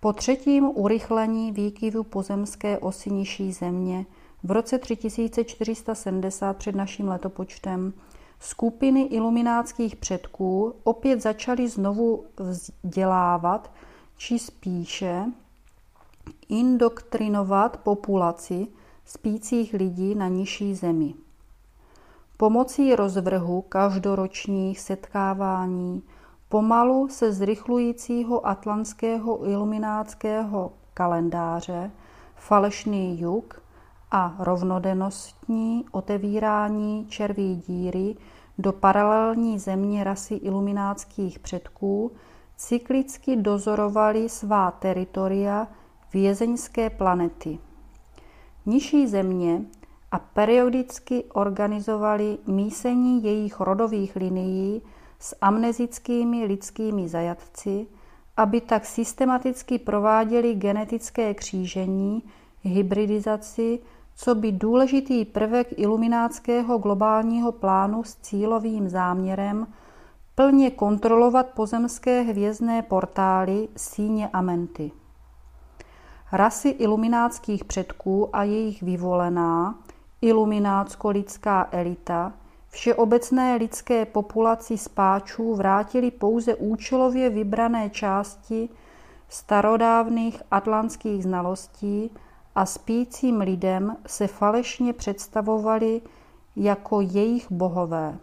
Po 0.00 0.12
třetím 0.12 0.70
urychlení 0.74 1.53
výkyvu 1.53 2.03
pozemské 2.03 2.79
osy 2.79 3.11
nižší 3.11 3.53
země 3.53 4.07
v 4.44 4.50
roce 4.50 4.79
3470 4.79 6.57
před 6.57 6.74
naším 6.74 7.09
letopočtem 7.09 7.92
skupiny 8.40 9.03
iluminátských 9.03 9.96
předků 9.96 10.74
opět 10.85 11.22
začaly 11.22 11.68
znovu 11.68 12.24
vzdělávat 12.37 13.70
či 14.20 14.38
spíše 14.38 15.24
indoktrinovat 16.48 17.76
populaci 17.76 18.66
spících 19.04 19.74
lidí 19.74 20.14
na 20.14 20.28
nižší 20.28 20.74
zemi. 20.74 21.14
Pomocí 22.37 22.94
rozvrhu 22.94 23.62
každoročních 23.62 24.80
setkávání 24.80 26.02
pomalu 26.48 27.09
se 27.09 27.33
zrychlujícího 27.33 28.46
atlantského 28.46 29.48
iluminátského 29.48 30.72
kalendáře 30.94 31.90
falešný 32.37 33.20
juk 33.20 33.62
a 34.11 34.37
rovnodenostní 34.38 35.85
otevírání 35.92 37.06
červí 37.06 37.62
díry 37.66 38.16
do 38.59 38.72
paralelní 38.72 39.59
země 39.59 40.04
rasy 40.04 40.35
iluminátských 40.35 41.38
předků 41.38 42.12
cyklicky 42.60 43.36
dozorovali 43.36 44.28
svá 44.28 44.70
teritoria 44.70 45.68
vězeňské 46.12 46.90
planety. 46.90 47.58
Nižší 48.66 49.06
země 49.06 49.62
a 50.12 50.18
periodicky 50.18 51.24
organizovali 51.24 52.38
mísení 52.46 53.24
jejich 53.24 53.60
rodových 53.60 54.16
linií 54.16 54.82
s 55.18 55.36
amnezickými 55.40 56.44
lidskými 56.44 57.08
zajatci, 57.08 57.86
aby 58.36 58.60
tak 58.60 58.86
systematicky 58.86 59.78
prováděli 59.78 60.54
genetické 60.54 61.34
křížení, 61.34 62.22
hybridizaci, 62.62 63.78
co 64.14 64.34
by 64.34 64.52
důležitý 64.52 65.24
prvek 65.24 65.78
iluminátského 65.78 66.78
globálního 66.78 67.52
plánu 67.52 68.04
s 68.04 68.16
cílovým 68.16 68.88
záměrem 68.88 69.66
plně 70.34 70.70
kontrolovat 70.70 71.46
pozemské 71.46 72.22
hvězdné 72.22 72.82
portály 72.82 73.68
síně 73.76 74.28
Amenty. 74.32 74.92
Rasy 76.32 76.68
iluminátských 76.68 77.64
předků 77.64 78.36
a 78.36 78.42
jejich 78.42 78.82
vyvolená 78.82 79.78
iluminátsko-lidská 80.22 81.68
elita 81.72 82.32
všeobecné 82.68 83.56
lidské 83.56 84.06
populaci 84.06 84.78
spáčů 84.78 85.54
vrátili 85.54 86.10
pouze 86.10 86.54
účelově 86.54 87.30
vybrané 87.30 87.90
části 87.90 88.68
starodávných 89.28 90.42
atlantských 90.50 91.22
znalostí 91.22 92.10
a 92.54 92.66
spícím 92.66 93.40
lidem 93.40 93.96
se 94.06 94.26
falešně 94.26 94.92
představovali 94.92 96.02
jako 96.56 97.00
jejich 97.00 97.52
bohové. 97.52 98.18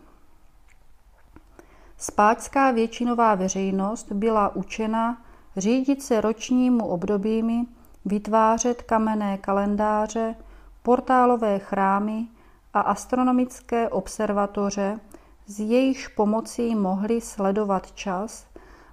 Spáčská 1.97 2.71
většinová 2.71 3.35
veřejnost 3.35 4.11
byla 4.11 4.55
učena 4.55 5.21
řídit 5.57 6.03
se 6.03 6.21
ročnímu 6.21 6.87
obdobími, 6.87 7.65
vytvářet 8.05 8.81
kamenné 8.81 9.37
kalendáře, 9.37 10.35
portálové 10.83 11.59
chrámy 11.59 12.27
a 12.73 12.79
astronomické 12.79 13.89
observatoře, 13.89 14.99
z 15.45 15.59
jejichž 15.59 16.07
pomocí 16.07 16.75
mohli 16.75 17.21
sledovat 17.21 17.91
čas 17.91 18.47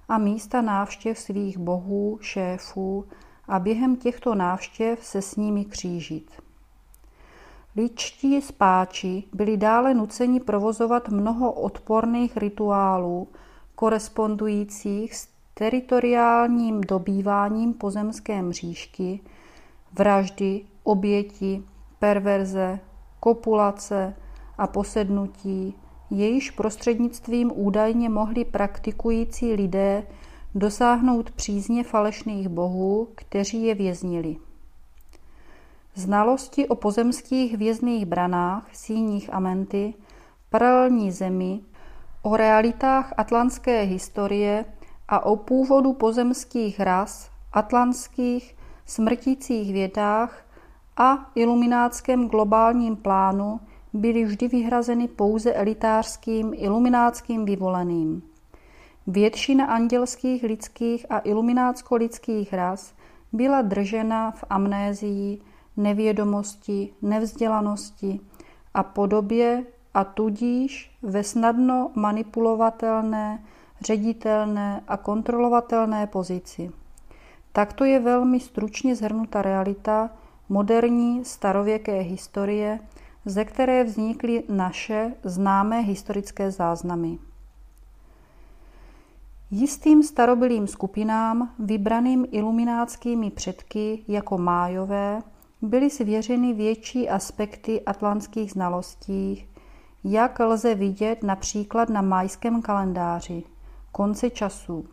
a 0.09 0.17
místa 0.17 0.61
návštěv 0.61 1.19
svých 1.19 1.57
bohů, 1.57 2.17
šéfů 2.21 3.05
a 3.47 3.59
během 3.59 3.95
těchto 3.95 4.35
návštěv 4.35 5.05
se 5.05 5.21
s 5.21 5.35
nimi 5.35 5.65
křížit. 5.65 6.44
Ličtí 7.77 8.41
spáči 8.41 9.23
byli 9.33 9.57
dále 9.57 9.93
nuceni 9.93 10.39
provozovat 10.39 11.09
mnoho 11.09 11.51
odporných 11.51 12.37
rituálů, 12.37 13.27
korespondujících 13.75 15.15
s 15.15 15.27
teritoriálním 15.53 16.81
dobýváním 16.81 17.73
pozemské 17.73 18.41
mřížky, 18.41 19.19
vraždy, 19.93 20.65
oběti, 20.83 21.63
perverze, 21.99 22.79
kopulace 23.19 24.15
a 24.57 24.67
posednutí, 24.67 25.75
jejíž 26.09 26.51
prostřednictvím 26.51 27.51
údajně 27.55 28.09
mohli 28.09 28.45
praktikující 28.45 29.53
lidé 29.53 30.07
dosáhnout 30.55 31.31
přízně 31.31 31.83
falešných 31.83 32.49
bohů, 32.49 33.07
kteří 33.15 33.65
je 33.65 33.75
věznili. 33.75 34.35
Znalosti 35.97 36.67
o 36.67 36.75
pozemských 36.75 37.53
hvězdných 37.53 38.05
branách, 38.05 38.67
síních 38.73 39.33
Amenty, 39.33 39.93
paralelní 40.49 41.11
zemi, 41.11 41.59
o 42.21 42.37
realitách 42.37 43.13
atlantské 43.17 43.81
historie 43.81 44.65
a 45.07 45.25
o 45.25 45.35
původu 45.35 45.93
pozemských 45.93 46.79
ras, 46.79 47.29
atlantských, 47.53 48.55
smrtících 48.85 49.73
vědách 49.73 50.45
a 50.97 51.31
iluminátském 51.35 52.27
globálním 52.27 52.95
plánu 52.95 53.59
byly 53.93 54.25
vždy 54.25 54.47
vyhrazeny 54.47 55.07
pouze 55.07 55.53
elitářským 55.53 56.53
iluminátským 56.55 57.45
vyvoleným. 57.45 58.21
Většina 59.07 59.65
andělských, 59.65 60.43
lidských 60.43 61.05
a 61.09 61.19
iluminátsko-lidských 61.19 62.53
ras 62.53 62.93
byla 63.33 63.61
držena 63.61 64.31
v 64.31 64.43
amnézii, 64.49 65.41
nevědomosti, 65.77 66.93
nevzdělanosti 67.01 68.19
a 68.73 68.83
podobě 68.83 69.63
a 69.93 70.03
tudíž 70.03 70.97
ve 71.01 71.23
snadno 71.23 71.91
manipulovatelné, 71.95 73.43
ředitelné 73.81 74.83
a 74.87 74.97
kontrolovatelné 74.97 76.07
pozici. 76.07 76.71
Takto 77.51 77.83
je 77.83 77.99
velmi 77.99 78.39
stručně 78.39 78.95
zhrnuta 78.95 79.41
realita 79.41 80.09
moderní 80.49 81.25
starověké 81.25 81.99
historie, 81.99 82.79
ze 83.25 83.45
které 83.45 83.83
vznikly 83.83 84.43
naše 84.49 85.13
známé 85.23 85.79
historické 85.79 86.51
záznamy. 86.51 87.17
Jistým 89.51 90.03
starobylým 90.03 90.67
skupinám, 90.67 91.53
vybraným 91.59 92.25
iluminátskými 92.31 93.31
předky 93.31 94.03
jako 94.07 94.37
májové, 94.37 95.21
byly 95.61 95.89
svěřeny 95.89 96.53
větší 96.53 97.09
aspekty 97.09 97.81
atlantských 97.85 98.51
znalostí, 98.51 99.47
jak 100.03 100.39
lze 100.39 100.75
vidět 100.75 101.23
například 101.23 101.89
na 101.89 102.01
majském 102.01 102.61
kalendáři, 102.61 103.43
konce 103.91 104.29
časů. 104.29 104.85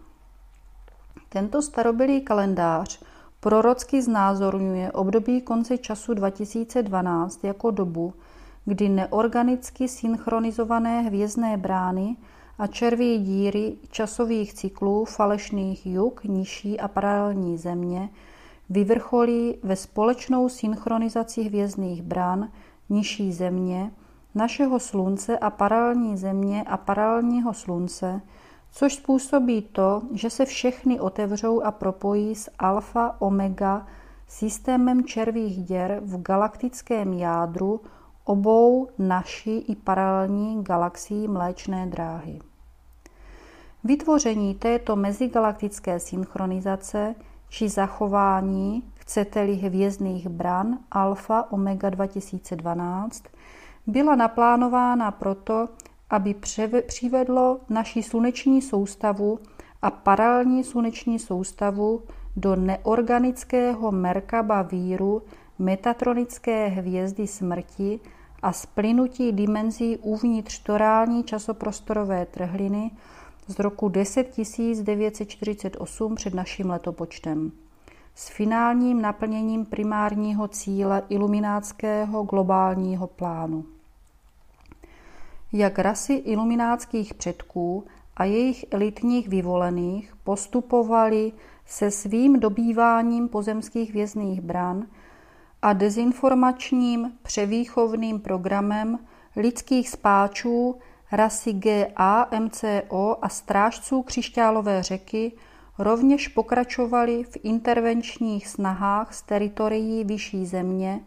Tento 1.29 1.63
starobylý 1.63 2.21
kalendář 2.21 3.01
prorocky 3.41 4.03
znázorňuje 4.03 4.93
období 4.93 5.41
konce 5.41 5.79
času 5.79 6.15
2012 6.15 7.45
jako 7.45 7.71
dobu, 7.71 8.15
kdy 8.65 8.89
neorganicky 8.89 9.89
synchronizované 9.89 11.03
hvězdné 11.03 11.57
brány 11.57 12.17
a 12.59 12.67
červí 12.67 13.19
díry 13.19 13.77
časových 13.91 14.55
cyklů 14.55 15.05
falešných 15.05 15.87
jug, 15.87 16.25
nižší 16.25 16.81
a 16.81 16.89
paralelní 16.89 17.59
země 17.59 18.09
vyvrcholí 18.71 19.59
ve 19.63 19.77
společnou 19.77 20.49
synchronizaci 20.49 21.43
hvězdných 21.43 22.03
brán 22.03 22.49
nižší 22.89 23.33
země, 23.33 23.91
našeho 24.35 24.81
slunce 24.81 25.39
a 25.39 25.51
paralelní 25.51 26.17
země 26.17 26.65
a 26.67 26.77
paralelního 26.77 27.55
slunce, 27.55 28.21
což 28.73 28.95
způsobí 28.95 29.63
to, 29.63 30.03
že 30.13 30.31
se 30.31 30.45
všechny 30.45 31.01
otevřou 31.01 31.63
a 31.63 31.71
propojí 31.71 32.35
s 32.35 32.51
alfa 32.59 33.17
omega 33.19 33.87
systémem 34.29 35.05
červých 35.05 35.65
děr 35.65 36.01
v 36.05 36.23
galaktickém 36.23 37.13
jádru 37.13 37.81
obou 38.25 38.89
naší 38.99 39.59
i 39.59 39.77
paralelní 39.77 40.65
galaxií 40.65 41.29
Mléčné 41.29 41.87
dráhy. 41.87 42.39
Vytvoření 43.85 44.55
této 44.55 44.97
mezigalaktické 44.97 46.01
synchronizace 46.01 47.15
či 47.53 47.69
zachování, 47.69 48.83
chcete-li 48.95 49.55
hvězdných 49.55 50.29
bran 50.29 50.79
Alfa 50.91 51.53
Omega 51.53 51.91
2012, 51.91 53.25
byla 53.87 54.17
naplánována 54.17 55.11
proto, 55.11 55.69
aby 56.11 56.35
přivedlo 56.87 57.61
naši 57.69 58.03
sluneční 58.03 58.63
soustavu 58.63 59.39
a 59.83 59.91
paralelní 59.91 60.65
sluneční 60.65 61.19
soustavu 61.19 62.03
do 62.37 62.57
neorganického 62.57 63.93
Merkaba 63.93 64.63
víru 64.63 65.23
metatronické 65.59 66.67
hvězdy 66.67 67.27
smrti 67.27 68.01
a 68.43 68.53
splynutí 68.53 69.33
dimenzí 69.33 69.97
uvnitř 69.97 70.59
torální 70.59 71.25
časoprostorové 71.25 72.27
trhliny 72.27 72.91
z 73.47 73.59
roku 73.59 73.89
10 73.89 74.37
948 74.83 76.15
před 76.15 76.35
naším 76.35 76.71
letopočtem 76.71 77.53
s 78.15 78.29
finálním 78.29 79.03
naplněním 79.03 79.65
primárního 79.65 80.49
cíle 80.49 81.03
iluminátského 81.09 82.23
globálního 82.23 83.07
plánu. 83.07 83.65
Jak 85.53 85.79
rasy 85.79 86.13
iluminátských 86.13 87.15
předků 87.15 87.85
a 88.17 88.25
jejich 88.25 88.65
elitních 88.71 89.29
vyvolených 89.29 90.15
postupovali 90.25 91.33
se 91.67 91.91
svým 91.91 92.41
dobýváním 92.41 93.29
pozemských 93.29 93.93
vězných 93.93 94.41
bran 94.41 94.87
a 95.63 95.73
dezinformačním 95.73 97.13
převýchovným 97.23 98.21
programem 98.21 98.99
lidských 99.37 99.89
spáčů 99.89 100.77
rasy 101.13 101.53
GA, 101.53 102.29
MCO 102.39 103.17
a 103.23 103.29
strážců 103.29 104.03
křišťálové 104.03 104.83
řeky 104.83 105.33
rovněž 105.79 106.29
pokračovali 106.29 107.25
v 107.25 107.37
intervenčních 107.43 108.49
snahách 108.49 109.15
z 109.15 109.23
teritorií 109.23 110.05
vyšší 110.05 110.47
země 110.47 111.01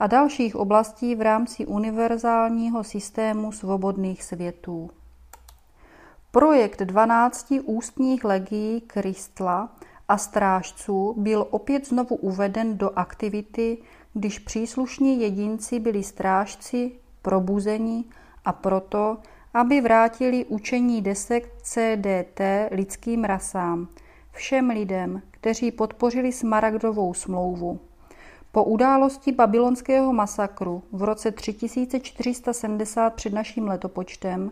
a 0.00 0.06
dalších 0.06 0.56
oblastí 0.56 1.14
v 1.14 1.20
rámci 1.20 1.66
univerzálního 1.66 2.84
systému 2.84 3.52
svobodných 3.52 4.22
světů. 4.22 4.90
Projekt 6.30 6.82
12 6.82 7.54
ústních 7.64 8.24
legií 8.24 8.80
Kristla 8.80 9.68
a 10.08 10.18
strážců 10.18 11.14
byl 11.16 11.46
opět 11.50 11.88
znovu 11.88 12.16
uveden 12.16 12.78
do 12.78 12.98
aktivity, 12.98 13.78
když 14.14 14.38
příslušní 14.38 15.20
jedinci 15.20 15.78
byli 15.78 16.02
strážci 16.02 16.92
probuzeni 17.22 18.04
a 18.44 18.52
proto, 18.52 19.18
aby 19.54 19.80
vrátili 19.80 20.44
učení 20.44 21.02
desek 21.02 21.48
CDT 21.62 22.40
lidským 22.70 23.24
rasám, 23.24 23.88
všem 24.32 24.70
lidem, 24.70 25.22
kteří 25.30 25.72
podpořili 25.72 26.32
Smaragdovou 26.32 27.14
smlouvu. 27.14 27.80
Po 28.52 28.64
události 28.64 29.32
babylonského 29.32 30.12
masakru 30.12 30.82
v 30.92 31.02
roce 31.02 31.30
3470 31.30 33.14
před 33.14 33.32
naším 33.32 33.68
letopočtem 33.68 34.50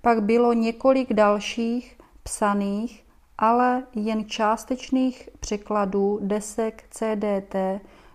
pak 0.00 0.22
bylo 0.22 0.52
několik 0.52 1.12
dalších 1.12 1.98
psaných, 2.22 3.04
ale 3.38 3.82
jen 3.94 4.24
částečných 4.24 5.28
překladů 5.40 6.18
desek 6.22 6.84
CDT 6.90 7.54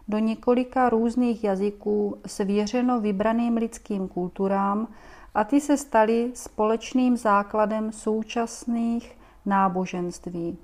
do 0.07 0.19
několika 0.19 0.89
různých 0.89 1.43
jazyků 1.43 2.17
svěřeno 2.25 3.01
vybraným 3.01 3.57
lidským 3.57 4.07
kulturám 4.07 4.87
a 5.35 5.43
ty 5.43 5.61
se 5.61 5.77
staly 5.77 6.31
společným 6.33 7.17
základem 7.17 7.91
současných 7.91 9.17
náboženství. 9.45 10.57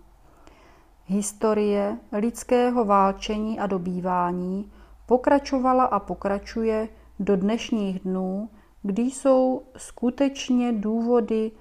Historie 1.06 1.98
lidského 2.12 2.86
válčení 2.86 3.60
a 3.60 3.68
dobývání 3.68 4.72
pokračovala 5.06 5.84
a 5.84 6.00
pokračuje 6.00 6.90
do 7.20 7.36
dnešních 7.36 8.00
dnů, 8.00 8.50
kdy 8.84 9.02
jsou 9.02 9.62
skutečně 9.78 10.72
důvody 10.72 11.52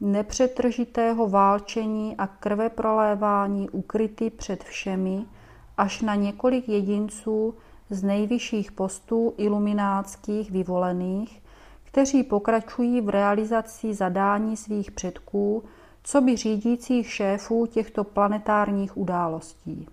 nepřetržitého 0.00 1.28
válčení 1.28 2.16
a 2.16 2.26
krveprolévání 2.26 3.70
ukryty 3.70 4.30
před 4.30 4.64
všemi, 4.64 5.24
až 5.76 6.02
na 6.02 6.14
několik 6.14 6.68
jedinců 6.68 7.54
z 7.90 8.02
nejvyšších 8.02 8.72
postů 8.72 9.34
iluminátských 9.36 10.50
vyvolených, 10.50 11.41
kteří 11.92 12.22
pokračují 12.22 13.00
v 13.00 13.08
realizaci 13.08 13.94
zadání 13.94 14.56
svých 14.56 14.90
předků, 14.90 15.64
co 16.02 16.20
by 16.20 16.36
řídících 16.36 17.12
šéfů 17.12 17.66
těchto 17.66 18.04
planetárních 18.04 18.96
událostí. 18.96 19.88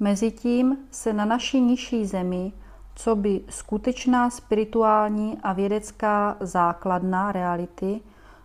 Mezitím 0.00 0.78
se 0.90 1.12
na 1.12 1.24
naší 1.24 1.60
nižší 1.60 2.06
zemi, 2.06 2.52
co 2.94 3.16
by 3.16 3.40
skutečná 3.48 4.30
spirituální 4.30 5.38
a 5.42 5.52
vědecká 5.52 6.36
základna 6.40 7.32
reality, 7.32 8.00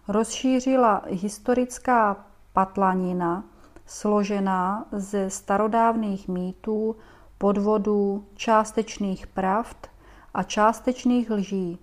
rozšířila 0.08 1.02
historická 1.08 2.26
patlanina, 2.54 3.44
složená 3.86 4.86
ze 4.92 5.30
starodávných 5.30 6.28
mýtů, 6.28 6.96
podvodů, 7.38 8.26
částečných 8.36 9.28
pravd 9.28 9.89
a 10.34 10.44
částečných 10.44 11.32
lží, 11.32 11.80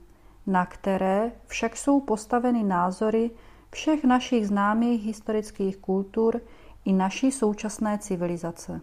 na 0.47 0.67
které 0.67 1.33
však 1.47 1.77
jsou 1.77 2.01
postaveny 2.01 2.63
názory 2.63 3.31
všech 3.71 4.05
našich 4.05 4.49
známých 4.49 5.05
historických 5.05 5.77
kultur 5.77 6.41
i 6.85 6.93
naší 6.93 7.33
současné 7.33 7.99
civilizace. 7.99 8.81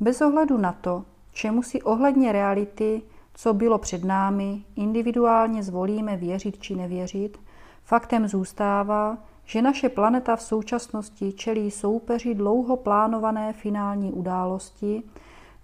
Bez 0.00 0.20
ohledu 0.20 0.58
na 0.58 0.72
to, 0.72 1.04
čemu 1.32 1.62
si 1.62 1.82
ohledně 1.82 2.32
reality, 2.32 3.02
co 3.34 3.54
bylo 3.54 3.78
před 3.78 4.04
námi, 4.04 4.64
individuálně 4.76 5.62
zvolíme 5.62 6.16
věřit 6.16 6.58
či 6.58 6.76
nevěřit, 6.76 7.38
faktem 7.84 8.28
zůstává, 8.28 9.18
že 9.44 9.62
naše 9.62 9.88
planeta 9.88 10.36
v 10.36 10.42
současnosti 10.42 11.32
čelí 11.32 11.70
soupeři 11.70 12.34
dlouho 12.34 12.76
plánované 12.76 13.52
finální 13.52 14.12
události, 14.12 15.02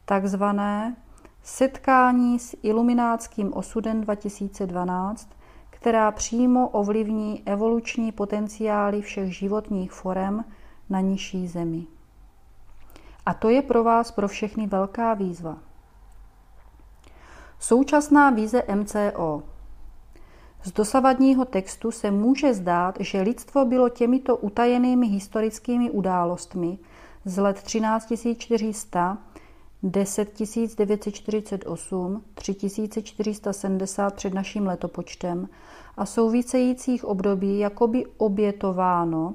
takzvané 0.05 0.97
setkání 1.47 2.39
s 2.39 2.57
iluminátským 2.63 3.55
osudem 3.55 4.01
2012, 4.01 5.29
která 5.71 6.11
přímo 6.11 6.69
ovlivní 6.69 7.43
evoluční 7.47 8.13
potenciály 8.13 9.03
všech 9.03 9.37
životních 9.37 9.93
forem 9.93 10.45
na 10.91 11.01
nižší 11.01 11.49
zemi. 11.49 11.87
A 13.27 13.35
to 13.35 13.49
je 13.49 13.63
pro 13.63 13.85
vás 13.85 14.11
pro 14.11 14.29
všechny 14.29 14.67
velká 14.67 15.15
výzva. 15.15 15.59
Současná 17.59 18.31
víze 18.31 18.63
MCO– 18.75 19.43
z 20.67 20.73
dosavadního 20.73 21.45
textu 21.45 21.91
se 21.91 22.11
může 22.11 22.55
zdát, 22.55 22.97
že 23.01 23.21
lidstvo 23.21 23.65
bylo 23.65 23.89
těmito 23.89 24.37
utajenými 24.37 25.07
historickými 25.07 25.91
událostmi 25.91 26.79
z 27.25 27.39
let 27.39 27.63
13400, 29.83 30.75
10948, 30.75 32.23
3470 32.35 34.15
před 34.15 34.35
naším 34.35 34.67
letopočtem 34.67 35.49
a 35.97 36.07
souvisejících 36.07 37.05
období 37.05 37.59
jakoby 37.59 38.07
obětováno, 38.17 39.35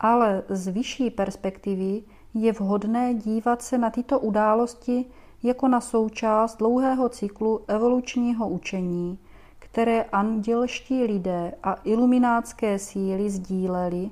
ale 0.00 0.42
z 0.48 0.68
vyšší 0.68 1.10
perspektivy 1.10 2.02
je 2.34 2.52
vhodné 2.52 3.14
dívat 3.14 3.62
se 3.62 3.78
na 3.78 3.90
tyto 3.90 4.20
události 4.20 5.04
jako 5.42 5.68
na 5.68 5.80
součást 5.80 6.56
dlouhého 6.56 7.08
cyklu 7.08 7.60
evolučního 7.68 8.48
učení– 8.48 9.18
které 9.70 10.02
andělští 10.02 11.04
lidé 11.04 11.52
a 11.62 11.76
iluminátské 11.84 12.78
síly 12.78 13.30
sdíleli 13.30 14.10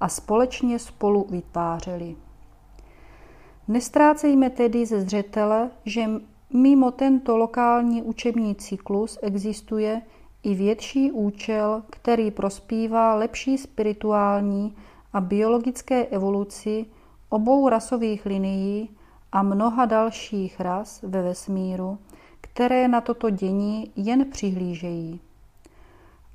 a 0.00 0.08
společně 0.08 0.78
spolu 0.78 1.26
vytvářeli. 1.30 2.16
Nestrácejme 3.68 4.50
tedy 4.50 4.86
ze 4.86 5.00
zřetele, 5.00 5.70
že 5.84 6.04
mimo 6.52 6.90
tento 6.90 7.36
lokální 7.36 8.02
učební 8.02 8.54
cyklus 8.54 9.18
existuje 9.22 10.02
i 10.42 10.54
větší 10.54 11.12
účel, 11.12 11.82
který 11.90 12.30
prospívá 12.30 13.14
lepší 13.14 13.58
spirituální 13.58 14.76
a 15.12 15.20
biologické 15.20 16.04
evoluci 16.04 16.86
obou 17.28 17.68
rasových 17.68 18.26
linií 18.26 18.90
a 19.32 19.42
mnoha 19.42 19.84
dalších 19.84 20.60
ras 20.60 21.02
ve 21.02 21.22
vesmíru, 21.22 21.98
které 22.40 22.88
na 22.88 23.00
toto 23.00 23.30
dění 23.30 23.92
jen 23.96 24.30
přihlížejí. 24.30 25.20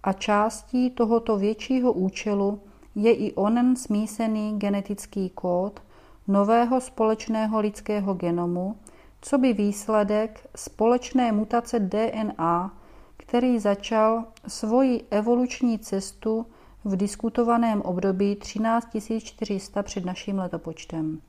A 0.03 0.13
částí 0.13 0.89
tohoto 0.89 1.38
většího 1.38 1.93
účelu 1.93 2.59
je 2.95 3.13
i 3.13 3.33
onen 3.33 3.75
smísený 3.75 4.59
genetický 4.59 5.29
kód 5.29 5.79
nového 6.27 6.81
společného 6.81 7.59
lidského 7.59 8.13
genomu, 8.13 8.75
co 9.21 9.38
by 9.38 9.53
výsledek 9.53 10.47
společné 10.55 11.31
mutace 11.31 11.79
DNA, 11.79 12.73
který 13.17 13.59
začal 13.59 14.23
svoji 14.47 15.05
evoluční 15.11 15.79
cestu 15.79 16.45
v 16.85 16.95
diskutovaném 16.95 17.81
období 17.81 18.35
13 18.35 18.88
400 19.23 19.83
před 19.83 20.05
naším 20.05 20.39
letopočtem. 20.39 21.21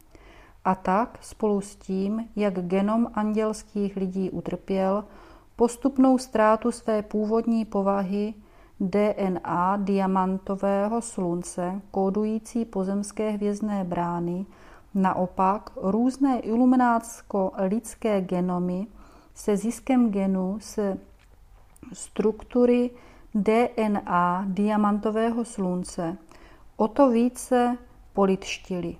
A 0.64 0.74
tak 0.74 1.18
spolu 1.20 1.60
s 1.60 1.76
tím, 1.76 2.28
jak 2.36 2.66
genom 2.66 3.06
andělských 3.14 3.96
lidí 3.96 4.30
utrpěl 4.30 5.04
postupnou 5.56 6.18
ztrátu 6.18 6.72
své 6.72 7.02
původní 7.02 7.64
povahy 7.64 8.34
DNA 8.80 9.76
diamantového 9.76 11.02
slunce, 11.02 11.80
kódující 11.90 12.64
pozemské 12.64 13.30
hvězdné 13.30 13.84
brány, 13.84 14.46
naopak 14.96 15.70
různé 15.76 16.40
iluminátsko-lidské 16.40 18.20
genomy 18.20 18.86
se 19.34 19.56
ziskem 19.56 20.10
genu 20.10 20.56
se 20.60 20.98
struktury 21.92 22.90
DNA 23.34 24.44
diamantového 24.48 25.44
slunce 25.44 26.16
o 26.76 26.88
to 26.88 27.10
více 27.10 27.76
politštily. 28.12 28.96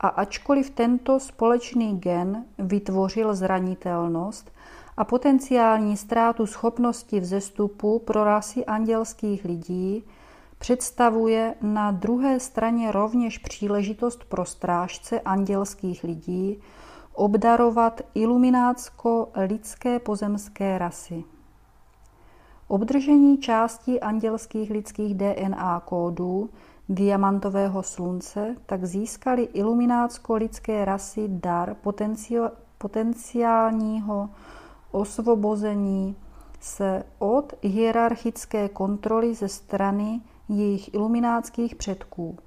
A 0.00 0.08
ačkoliv 0.08 0.70
tento 0.70 1.20
společný 1.20 1.98
gen 1.98 2.44
vytvořil 2.58 3.34
zranitelnost 3.34 4.52
a 4.96 5.04
potenciální 5.04 5.96
ztrátu 5.96 6.46
schopnosti 6.46 7.20
vzestupu 7.20 7.98
pro 7.98 8.24
rasy 8.24 8.64
andělských 8.64 9.44
lidí, 9.44 10.04
představuje 10.62 11.54
na 11.62 11.90
druhé 11.90 12.40
straně 12.40 12.92
rovněž 12.92 13.38
příležitost 13.38 14.24
pro 14.24 14.44
strážce 14.44 15.20
andělských 15.20 16.04
lidí 16.04 16.60
obdarovat 17.14 18.00
iluminátsko-lidské 18.14 19.98
pozemské 19.98 20.78
rasy. 20.78 21.24
Obdržení 22.68 23.38
části 23.38 24.00
andělských 24.00 24.70
lidských 24.70 25.14
DNA 25.14 25.80
kódů 25.80 26.50
diamantového 26.88 27.82
slunce, 27.82 28.56
tak 28.66 28.84
získali 28.84 29.42
iluminátsko-lidské 29.42 30.84
rasy 30.84 31.24
dar 31.28 31.76
potenciálního 32.78 34.28
osvobození 34.90 36.16
se 36.60 37.04
od 37.18 37.52
hierarchické 37.62 38.68
kontroly 38.68 39.34
ze 39.34 39.48
strany 39.48 40.20
jejich 40.48 40.94
iluminátských 40.94 41.74
předků 41.74 42.38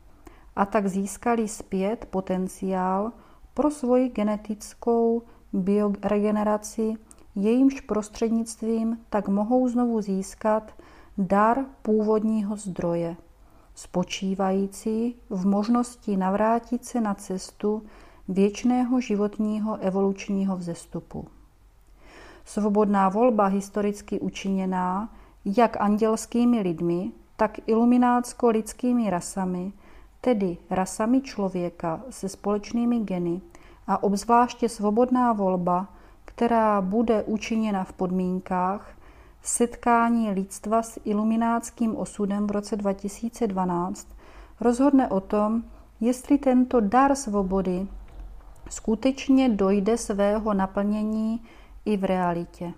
a 0.55 0.65
tak 0.65 0.87
získali 0.87 1.47
zpět 1.47 2.05
potenciál 2.09 3.11
pro 3.53 3.71
svoji 3.71 4.09
genetickou 4.09 5.21
bioregeneraci, 5.53 6.93
jejímž 7.35 7.81
prostřednictvím 7.81 8.99
tak 9.09 9.27
mohou 9.27 9.67
znovu 9.67 10.01
získat 10.01 10.71
dar 11.17 11.65
původního 11.81 12.55
zdroje 12.55 13.15
spočívající 13.75 15.15
v 15.29 15.45
možnosti 15.45 16.17
navrátit 16.17 16.85
se 16.85 17.01
na 17.01 17.13
cestu 17.13 17.83
věčného 18.27 19.01
životního 19.01 19.77
evolučního 19.77 20.57
vzestupu. 20.57 21.27
Svobodná 22.45 23.09
volba 23.09 23.45
historicky 23.45 24.19
učiněná 24.19 25.13
jak 25.45 25.81
andělskými 25.81 26.61
lidmi, 26.61 27.11
tak 27.37 27.59
iluminátsko-lidskými 27.67 29.09
rasami, 29.09 29.73
tedy 30.21 30.57
rasami 30.69 31.21
člověka 31.21 32.01
se 32.09 32.29
společnými 32.29 32.99
geny 32.99 33.41
a 33.87 34.03
obzvláště 34.03 34.69
svobodná 34.69 35.33
volba, 35.33 35.87
která 36.25 36.81
bude 36.81 37.23
učiněna 37.23 37.83
v 37.83 37.93
podmínkách, 37.93 38.95
setkání 39.43 40.31
lidstva 40.31 40.81
s 40.81 40.99
iluminátským 41.05 41.95
osudem 41.95 42.47
v 42.47 42.51
roce 42.51 42.75
2012 42.75 44.07
rozhodne 44.61 45.09
o 45.09 45.19
tom, 45.19 45.63
jestli 45.99 46.37
tento 46.37 46.79
dar 46.79 47.15
svobody 47.15 47.87
skutečně 48.69 49.49
dojde 49.49 49.97
svého 49.97 50.53
naplnění 50.53 51.41
i 51.85 51.97
v 51.97 52.03
realitě. 52.03 52.73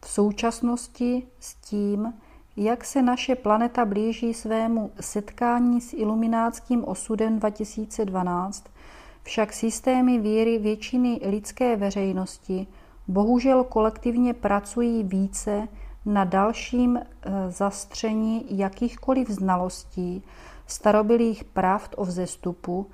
V 0.00 0.08
současnosti 0.08 1.26
s 1.40 1.54
tím, 1.54 2.14
jak 2.56 2.84
se 2.84 3.02
naše 3.02 3.34
planeta 3.34 3.84
blíží 3.84 4.34
svému 4.34 4.90
setkání 5.00 5.80
s 5.80 5.92
iluminátským 5.92 6.84
osudem 6.84 7.38
2012, 7.38 8.64
však 9.22 9.52
systémy 9.52 10.18
víry 10.18 10.58
většiny 10.58 11.20
lidské 11.24 11.76
veřejnosti 11.76 12.66
bohužel 13.08 13.64
kolektivně 13.64 14.34
pracují 14.34 15.04
více 15.04 15.68
na 16.06 16.24
dalším 16.24 16.96
eh, 16.96 17.30
zastření 17.50 18.46
jakýchkoliv 18.48 19.30
znalostí 19.30 20.22
starobilých 20.66 21.44
pravd 21.44 21.94
o 21.96 22.04
vzestupu, 22.04 22.86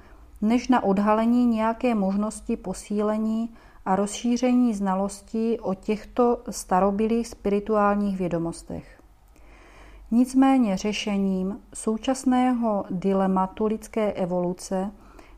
než 0.43 0.69
na 0.69 0.85
odhalení 0.85 1.47
nějaké 1.47 1.95
možnosti 1.95 2.57
posílení 2.57 3.55
a 3.85 3.97
rozšíření 3.97 4.75
znalostí 4.75 5.61
o 5.61 5.75
těchto 5.75 6.43
starobilých 6.51 7.29
spirituálních 7.29 8.19
vědomostech. 8.19 8.98
Nicméně 10.11 10.77
řešením 10.77 11.61
současného 11.75 12.85
dilematu 12.91 13.67
lidské 13.67 14.13
evoluce 14.13 14.91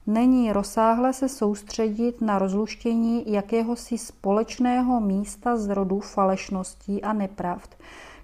není 0.06 0.52
rozsáhle 0.52 1.12
se 1.12 1.28
soustředit 1.28 2.20
na 2.20 2.38
rozluštění 2.38 3.32
jakéhosi 3.32 3.98
společného 3.98 5.00
místa 5.00 5.56
z 5.56 5.68
rodu 5.68 6.00
falešností 6.00 7.02
a 7.02 7.12
nepravd, 7.12 7.76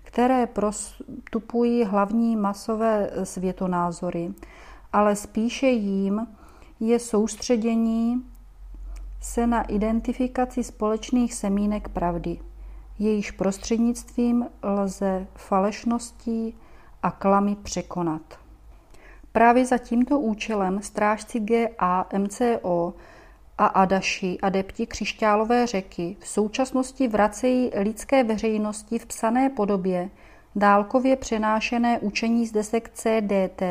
které 0.02 0.46
prostupují 0.46 1.84
hlavní 1.84 2.36
masové 2.36 3.10
světonázory, 3.24 4.32
ale 4.92 5.16
spíše 5.16 5.66
jím 5.66 6.26
je 6.80 6.98
soustředění 6.98 8.22
se 9.20 9.46
na 9.46 9.62
identifikaci 9.62 10.64
společných 10.64 11.34
semínek 11.34 11.88
pravdy, 11.88 12.38
jejíž 12.98 13.30
prostřednictvím 13.30 14.46
lze 14.62 15.26
falešností 15.34 16.54
a 17.02 17.10
klamy 17.10 17.56
překonat. 17.62 18.38
Právě 19.32 19.66
za 19.66 19.78
tímto 19.78 20.18
účelem 20.18 20.82
strážci 20.82 21.40
GA, 21.40 22.06
MCO 22.18 22.94
a 23.58 23.66
Adaši, 23.66 24.38
adepti 24.42 24.86
křišťálové 24.86 25.66
řeky, 25.66 26.16
v 26.20 26.28
současnosti 26.28 27.08
vracejí 27.08 27.70
lidské 27.74 28.24
veřejnosti 28.24 28.98
v 28.98 29.06
psané 29.06 29.50
podobě 29.50 30.10
dálkově 30.56 31.16
přenášené 31.16 31.98
učení 31.98 32.46
z 32.46 32.52
desek 32.52 32.90
CDT, 32.94 33.62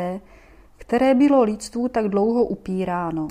které 0.77 1.13
bylo 1.13 1.43
lidstvu 1.43 1.87
tak 1.87 2.09
dlouho 2.09 2.43
upíráno. 2.43 3.27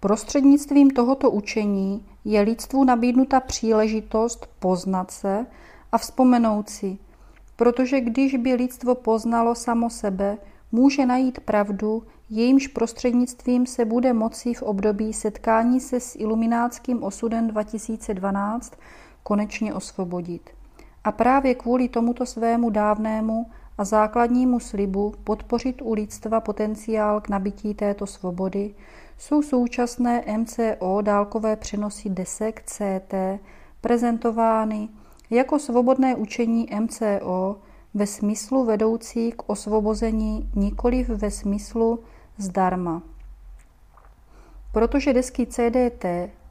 Prostřednictvím 0.00 0.90
tohoto 0.90 1.30
učení 1.30 2.06
je 2.28 2.40
lidstvu 2.40 2.84
nabídnuta 2.84 3.40
příležitost 3.40 4.48
poznat 4.58 5.10
se 5.10 5.46
a 5.92 5.98
vzpomenout 5.98 6.68
si, 6.68 6.98
protože 7.56 8.00
když 8.00 8.36
by 8.36 8.54
lidstvo 8.54 8.94
poznalo 8.94 9.54
samo 9.54 9.90
sebe, 9.90 10.38
může 10.72 11.06
najít 11.06 11.40
pravdu, 11.40 12.02
jejímž 12.30 12.66
prostřednictvím 12.66 13.66
se 13.66 13.84
bude 13.84 14.12
moci 14.12 14.54
v 14.54 14.62
období 14.62 15.12
setkání 15.12 15.80
se 15.80 16.00
s 16.00 16.16
iluminátským 16.16 17.02
osudem 17.02 17.48
2012 17.48 18.74
konečně 19.22 19.74
osvobodit. 19.74 20.50
A 21.04 21.12
právě 21.12 21.54
kvůli 21.54 21.88
tomuto 21.88 22.26
svému 22.26 22.70
dávnému 22.70 23.46
a 23.78 23.84
základnímu 23.84 24.60
slibu 24.60 25.14
podpořit 25.24 25.82
u 25.82 25.92
lidstva 25.92 26.40
potenciál 26.40 27.20
k 27.20 27.28
nabití 27.28 27.74
této 27.74 28.06
svobody 28.06 28.74
jsou 29.18 29.42
současné 29.42 30.24
MCO 30.38 31.00
dálkové 31.02 31.56
přenosy 31.56 32.10
desek 32.10 32.62
CT 32.66 33.14
prezentovány 33.80 34.88
jako 35.30 35.58
svobodné 35.58 36.14
učení 36.14 36.68
MCO 36.80 37.56
ve 37.94 38.06
smyslu 38.06 38.64
vedoucí 38.64 39.32
k 39.32 39.42
osvobození, 39.46 40.50
nikoliv 40.54 41.08
ve 41.08 41.30
smyslu 41.30 41.98
zdarma. 42.38 43.02
Protože 44.72 45.12
desky 45.12 45.46
CDT 45.46 46.04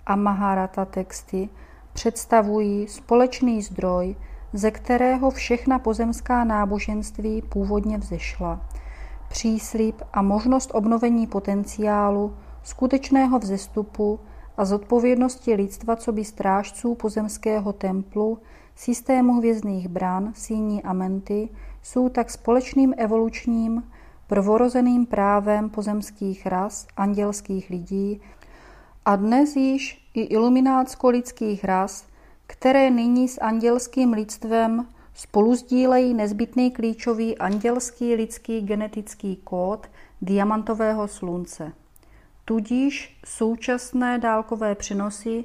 a 0.06 0.16
Maharata 0.16 0.86
texty 0.86 1.50
představují 1.94 2.88
společný 2.88 3.62
zdroj, 3.62 4.16
ze 4.54 4.72
kterého 4.72 5.32
všechna 5.32 5.80
pozemská 5.80 6.44
náboženství 6.44 7.42
původně 7.42 7.98
vzešla. 7.98 8.62
Příslip 9.30 10.02
a 10.14 10.22
možnost 10.22 10.72
obnovení 10.74 11.28
potenciálu, 11.28 12.34
skutečného 12.66 13.40
vzestupu 13.40 14.20
a 14.58 14.66
zodpovědnosti 14.66 15.54
lidstva 15.54 15.96
co 15.96 16.12
by 16.12 16.26
strážců 16.26 16.96
pozemského 16.96 17.74
templu 17.74 18.40
systému 18.76 19.34
hvězdných 19.34 19.88
bran, 19.88 20.34
síní 20.36 20.84
a 20.84 20.94
menty 20.94 21.50
jsou 21.84 22.10
tak 22.10 22.30
společným 22.30 22.94
evolučním, 22.98 23.84
prvorozeným 24.28 25.06
právem 25.06 25.70
pozemských 25.70 26.46
ras, 26.46 26.88
andělských 26.98 27.70
lidí 27.70 28.22
a 29.06 29.16
dnes 29.16 29.56
již 29.56 30.10
i 30.14 30.22
iluminátsko-lidských 30.22 31.64
ras, 31.64 32.06
které 32.48 32.90
nyní 32.90 33.28
s 33.28 33.42
andělským 33.42 34.14
lidstvem 34.14 34.88
spolu 35.14 35.56
sdílejí 35.56 36.14
nezbytný 36.14 36.72
klíčový 36.72 37.38
andělský 37.38 38.16
lidský 38.16 38.62
genetický 38.62 39.36
kód 39.36 39.88
diamantového 40.22 41.08
slunce. 41.08 41.72
Tudíž 42.46 43.18
současné 43.26 44.20
dálkové 44.20 44.76
přenosy 44.76 45.44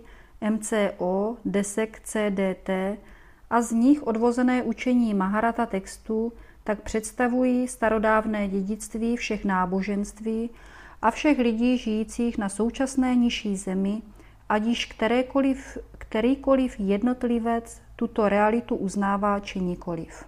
MCO, 0.50 1.36
desek 1.44 2.00
CDT 2.04 2.70
a 3.50 3.62
z 3.62 3.72
nich 3.72 4.02
odvozené 4.02 4.62
učení 4.62 5.14
Maharata 5.14 5.66
textů 5.66 6.32
tak 6.64 6.82
představují 6.82 7.68
starodávné 7.68 8.48
dědictví 8.48 9.16
všech 9.16 9.44
náboženství 9.44 10.50
a 11.02 11.10
všech 11.10 11.38
lidí 11.38 11.78
žijících 11.78 12.38
na 12.38 12.48
současné 12.48 13.14
nižší 13.14 13.56
zemi, 13.56 14.02
ať 14.48 14.62
již 14.62 14.86
kterékoliv, 14.86 15.78
kterýkoliv 15.98 16.80
jednotlivec 16.80 17.82
tuto 17.96 18.28
realitu 18.28 18.76
uznává 18.76 19.40
či 19.40 19.60
nikoliv. 19.60 20.24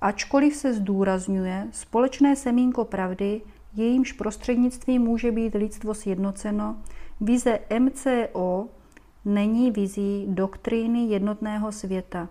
Ačkoliv 0.00 0.56
se 0.56 0.74
zdůrazňuje 0.74 1.66
společné 1.72 2.36
semínko 2.36 2.84
pravdy, 2.84 3.40
jejímž 3.74 4.12
prostřednictvím 4.12 5.02
může 5.02 5.32
být 5.32 5.54
lidstvo 5.54 5.94
sjednoceno, 5.94 6.76
vize 7.20 7.58
MCO 7.78 8.66
není 9.24 9.70
vizí 9.70 10.26
doktríny 10.28 11.04
jednotného 11.04 11.72
světa. 11.72 12.28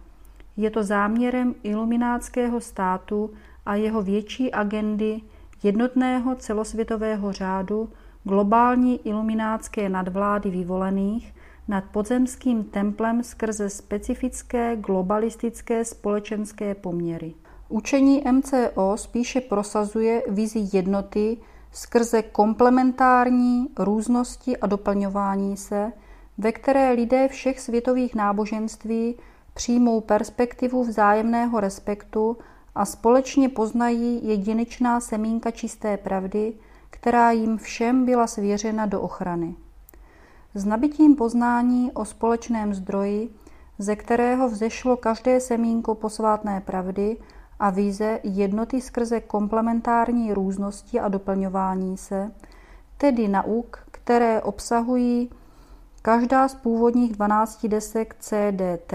Je 0.57 0.69
to 0.69 0.83
záměrem 0.83 1.55
iluminátského 1.63 2.61
státu 2.61 3.29
a 3.65 3.75
jeho 3.75 4.01
větší 4.01 4.51
agendy 4.51 5.21
jednotného 5.63 6.35
celosvětového 6.35 7.31
řádu 7.33 7.89
globální 8.23 9.07
iluminátské 9.07 9.89
nadvlády 9.89 10.49
vyvolených 10.49 11.33
nad 11.67 11.83
podzemským 11.83 12.63
templem 12.63 13.23
skrze 13.23 13.69
specifické 13.69 14.75
globalistické 14.75 15.85
společenské 15.85 16.75
poměry. 16.75 17.33
Učení 17.71 18.23
MCO 18.31 18.97
spíše 18.97 19.41
prosazuje 19.41 20.23
vizi 20.27 20.67
jednoty 20.73 21.37
skrze 21.71 22.21
komplementární 22.21 23.67
různosti 23.79 24.57
a 24.57 24.67
doplňování 24.67 25.57
se, 25.57 25.91
ve 26.37 26.51
které 26.51 26.91
lidé 26.91 27.27
všech 27.27 27.59
světových 27.59 28.15
náboženství 28.15 29.15
přijmou 29.53 30.01
perspektivu 30.01 30.83
vzájemného 30.83 31.59
respektu 31.59 32.37
a 32.75 32.85
společně 32.85 33.49
poznají 33.49 34.27
jedinečná 34.27 34.99
semínka 34.99 35.51
čisté 35.51 35.97
pravdy, 35.97 36.53
která 36.89 37.31
jim 37.31 37.57
všem 37.57 38.05
byla 38.05 38.27
svěřena 38.27 38.85
do 38.85 39.01
ochrany. 39.01 39.55
S 40.55 40.65
nabitím 40.65 41.15
poznání 41.15 41.91
o 41.91 42.05
společném 42.05 42.73
zdroji, 42.73 43.29
ze 43.79 43.95
kterého 43.95 44.49
vzešlo 44.49 44.97
každé 44.97 45.39
semínko 45.39 45.95
posvátné 45.95 46.61
pravdy 46.61 47.17
a 47.61 47.69
víze 47.69 48.19
jednoty 48.23 48.81
skrze 48.81 49.19
komplementární 49.19 50.33
různosti 50.33 50.99
a 50.99 51.07
doplňování 51.07 51.97
se, 51.97 52.31
tedy 52.97 53.27
nauk, 53.27 53.79
které 53.91 54.41
obsahují 54.41 55.29
Každá 56.01 56.47
z 56.47 56.55
původních 56.55 57.11
12 57.11 57.65
desek 57.65 58.15
CDT 58.19 58.93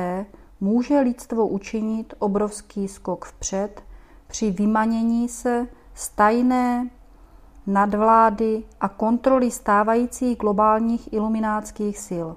může 0.61 1.01
lidstvo 1.01 1.47
učinit 1.47 2.15
obrovský 2.19 2.89
skok 2.89 3.25
vpřed 3.25 3.83
při 4.27 4.51
vymanění 4.51 5.29
se 5.29 5.67
z 5.95 6.09
tajné 6.09 6.91
nadvlády 7.67 8.65
a 8.81 8.89
kontroly 8.89 9.51
stávajících 9.51 10.39
globálních 10.39 11.13
iluminátských 11.13 11.99
sil. 12.09 12.29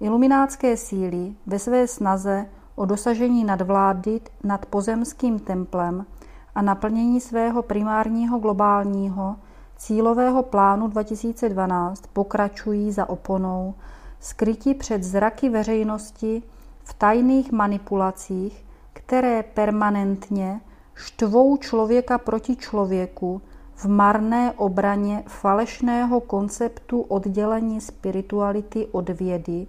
Iluminátské 0.00 0.76
síly 0.76 1.34
ve 1.46 1.58
své 1.58 1.86
snaze 1.88 2.46
o 2.76 2.84
dosažení 2.84 3.44
nadvlády 3.44 4.20
nad 4.44 4.66
pozemským 4.66 5.38
templem 5.38 6.06
a 6.54 6.62
naplnění 6.62 7.20
svého 7.20 7.62
primárního 7.62 8.38
globálního 8.38 9.36
cílového 9.76 10.42
plánu 10.42 10.88
2012 10.88 12.06
pokračují 12.12 12.92
za 12.92 13.08
oponou, 13.08 13.74
skryti 14.20 14.74
před 14.74 15.04
zraky 15.04 15.48
veřejnosti 15.48 16.42
v 16.84 16.94
tajných 16.94 17.52
manipulacích, 17.52 18.64
které 18.92 19.42
permanentně 19.42 20.60
štvou 20.94 21.56
člověka 21.56 22.18
proti 22.18 22.56
člověku 22.56 23.42
v 23.74 23.84
marné 23.84 24.52
obraně 24.52 25.22
falešného 25.26 26.20
konceptu 26.20 27.00
oddělení 27.00 27.80
spirituality 27.80 28.86
od 28.92 29.08
vědy, 29.08 29.66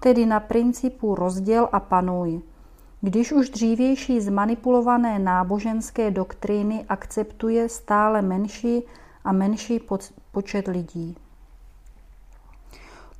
tedy 0.00 0.26
na 0.26 0.40
principu 0.40 1.14
rozděl 1.14 1.68
a 1.72 1.80
panuj, 1.80 2.42
když 3.00 3.32
už 3.32 3.50
dřívější 3.50 4.20
zmanipulované 4.20 5.18
náboženské 5.18 6.10
doktríny 6.10 6.84
akceptuje 6.88 7.68
stále 7.68 8.22
menší 8.22 8.82
a 9.24 9.32
menší 9.32 9.80
počet 10.32 10.68
lidí. 10.68 11.16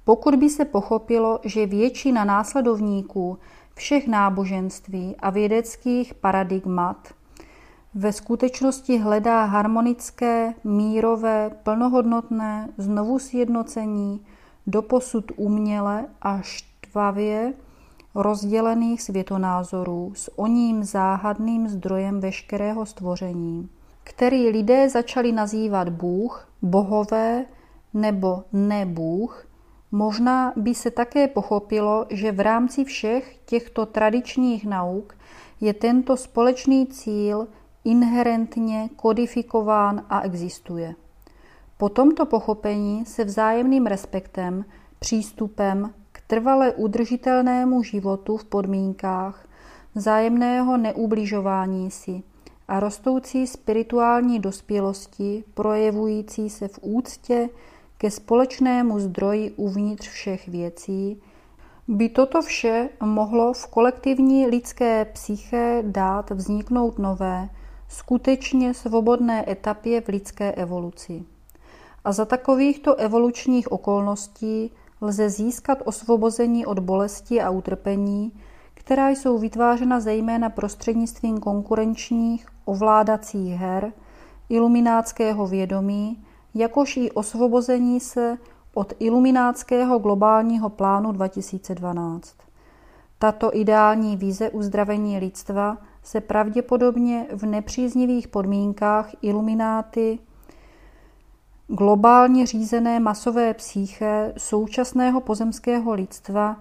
Pokud 0.04 0.34
by 0.34 0.50
se 0.50 0.64
pochopilo, 0.64 1.40
že 1.44 1.66
většina 1.66 2.24
následovníků 2.24 3.38
všech 3.74 4.08
náboženství 4.08 5.16
a 5.16 5.30
vědeckých 5.30 6.14
paradigmat 6.14 7.08
ve 7.94 8.12
skutečnosti 8.12 8.98
hledá 8.98 9.44
harmonické, 9.44 10.54
mírové, 10.64 11.50
plnohodnotné 11.62 12.68
znovu 12.78 13.18
sjednocení 13.18 14.26
doposud 14.66 15.32
uměle 15.36 16.06
a 16.22 16.40
štvavě 16.96 17.52
rozdělených 18.14 19.02
světonázorů 19.02 20.12
s 20.14 20.38
oním 20.38 20.84
záhadným 20.84 21.68
zdrojem 21.68 22.20
veškerého 22.20 22.86
stvoření, 22.86 23.68
který 24.04 24.48
lidé 24.48 24.88
začali 24.88 25.32
nazývat 25.32 25.88
Bůh, 25.88 26.48
bohové 26.62 27.44
nebo 27.94 28.44
nebůh, 28.52 29.46
možná 29.92 30.52
by 30.56 30.74
se 30.74 30.90
také 30.90 31.28
pochopilo, 31.28 32.06
že 32.10 32.32
v 32.32 32.40
rámci 32.40 32.84
všech 32.84 33.38
těchto 33.46 33.86
tradičních 33.86 34.66
nauk 34.66 35.16
je 35.60 35.74
tento 35.74 36.16
společný 36.16 36.86
cíl 36.86 37.48
inherentně 37.84 38.90
kodifikován 38.96 40.04
a 40.10 40.20
existuje. 40.20 40.94
Po 41.78 41.88
tomto 41.88 42.26
pochopení 42.26 43.06
se 43.06 43.24
vzájemným 43.24 43.86
respektem, 43.86 44.64
přístupem 44.98 45.94
trvale 46.26 46.72
udržitelnému 46.72 47.82
životu 47.82 48.36
v 48.36 48.44
podmínkách 48.44 49.46
vzájemného 49.94 50.76
neubližování 50.76 51.90
si 51.90 52.22
a 52.68 52.80
rostoucí 52.80 53.46
spirituální 53.46 54.38
dospělosti 54.38 55.44
projevující 55.54 56.50
se 56.50 56.68
v 56.68 56.78
úctě 56.82 57.48
ke 57.98 58.10
společnému 58.10 58.98
zdroji 59.00 59.50
uvnitř 59.50 60.08
všech 60.08 60.48
věcí, 60.48 61.22
by 61.88 62.08
toto 62.08 62.42
vše 62.42 62.88
mohlo 63.02 63.52
v 63.52 63.66
kolektivní 63.66 64.46
lidské 64.46 65.04
psyché 65.04 65.82
dát 65.86 66.30
vzniknout 66.30 66.98
nové, 66.98 67.48
skutečně 67.88 68.74
svobodné 68.74 69.50
etapě 69.50 70.00
v 70.00 70.08
lidské 70.08 70.52
evoluci. 70.52 71.24
A 72.04 72.12
za 72.12 72.24
takovýchto 72.24 72.94
evolučních 72.94 73.72
okolností 73.72 74.70
lze 75.06 75.30
získat 75.30 75.78
osvobození 75.84 76.66
od 76.66 76.78
bolesti 76.78 77.42
a 77.42 77.50
utrpení, 77.50 78.32
která 78.74 79.08
jsou 79.08 79.38
vytvářena 79.38 80.00
zejména 80.00 80.50
prostřednictvím 80.50 81.40
konkurenčních 81.40 82.46
ovládacích 82.64 83.54
her, 83.54 83.92
iluminátského 84.48 85.46
vědomí, 85.46 86.24
jakož 86.54 86.96
i 86.96 87.10
osvobození 87.10 88.00
se 88.00 88.38
od 88.74 88.92
iluminátského 88.98 89.98
globálního 89.98 90.68
plánu 90.68 91.12
2012. 91.12 92.36
Tato 93.18 93.56
ideální 93.56 94.16
vize 94.16 94.50
uzdravení 94.50 95.18
lidstva 95.18 95.78
se 96.02 96.20
pravděpodobně 96.20 97.26
v 97.32 97.46
nepříznivých 97.46 98.28
podmínkách 98.28 99.10
ilumináty 99.22 100.18
globálně 101.68 102.46
řízené 102.46 103.00
masové 103.00 103.54
psyché 103.54 104.32
současného 104.36 105.20
pozemského 105.20 105.94
lidstva 105.94 106.56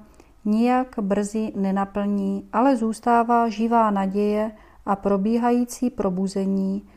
nijak 0.45 0.95
brzy 1.01 1.51
nenaplní, 1.55 2.49
ale 2.53 2.75
zůstává 2.77 3.49
živá 3.49 3.91
naděje 3.91 4.51
a 4.85 4.95
probíhající 4.95 5.89
probuzení, 5.89 6.89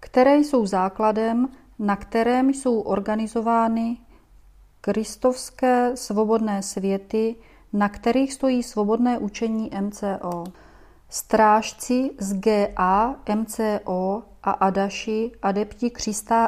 které 0.00 0.36
jsou 0.36 0.66
základem, 0.66 1.48
na 1.78 1.96
kterém 1.96 2.50
jsou 2.50 2.80
organizovány 2.80 3.96
kristovské 4.80 5.96
svobodné 5.96 6.62
světy, 6.62 7.36
na 7.72 7.88
kterých 7.88 8.32
stojí 8.32 8.62
svobodné 8.62 9.18
učení 9.18 9.70
MCO. 9.80 10.44
Strážci 11.12 12.10
z 12.18 12.34
GA, 12.34 13.16
MCO 13.34 14.22
a 14.42 14.50
Adaši, 14.50 15.32
adepti 15.42 15.90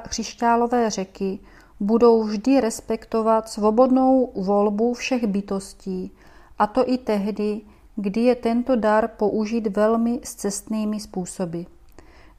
křišťálové 0.08 0.90
řeky, 0.90 1.38
budou 1.80 2.22
vždy 2.22 2.60
respektovat 2.60 3.48
svobodnou 3.48 4.32
volbu 4.34 4.94
všech 4.94 5.26
bytostí, 5.26 6.12
a 6.58 6.66
to 6.66 6.90
i 6.90 6.98
tehdy, 6.98 7.60
kdy 7.96 8.20
je 8.20 8.34
tento 8.34 8.76
dar 8.76 9.08
použit 9.08 9.66
velmi 9.66 10.20
scestnými 10.24 11.00
způsoby. 11.00 11.60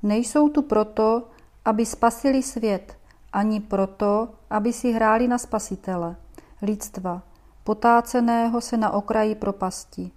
Nejsou 0.04 0.50
tu 0.50 0.62
proto, 0.62 1.24
aby 1.66 1.86
spasili 1.86 2.44
svět, 2.44 2.98
ani 3.34 3.60
proto, 3.60 4.30
aby 4.50 4.74
si 4.74 4.92
hráli 4.92 5.28
na 5.28 5.38
spasitele, 5.38 6.16
lidstva, 6.62 7.22
potáceného 7.64 8.62
se 8.62 8.78
na 8.78 8.92
okraji 8.92 9.36
propasti. 9.36 10.12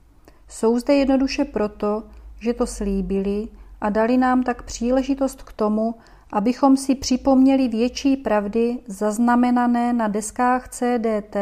Jsou 0.48 0.78
zde 0.78 0.94
jednoduše 0.94 1.44
proto, 1.44 2.02
že 2.40 2.54
to 2.54 2.66
slíbili 2.66 3.48
a 3.80 3.90
dali 3.90 4.16
nám 4.16 4.42
tak 4.42 4.62
příležitost 4.62 5.42
k 5.42 5.52
tomu, 5.52 5.94
abychom 6.32 6.76
si 6.76 6.94
připomněli 6.94 7.68
větší 7.68 8.16
pravdy 8.16 8.78
zaznamenané 8.86 9.92
na 9.92 10.08
deskách 10.08 10.68
CDT 10.68 11.36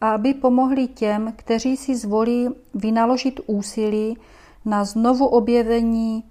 a 0.00 0.10
aby 0.10 0.34
pomohli 0.34 0.86
těm, 0.86 1.32
kteří 1.36 1.76
si 1.76 1.96
zvolí 1.96 2.48
vynaložit 2.74 3.40
úsilí 3.46 4.18
na 4.64 4.84
znovu 4.84 5.26
objevení 5.26 6.24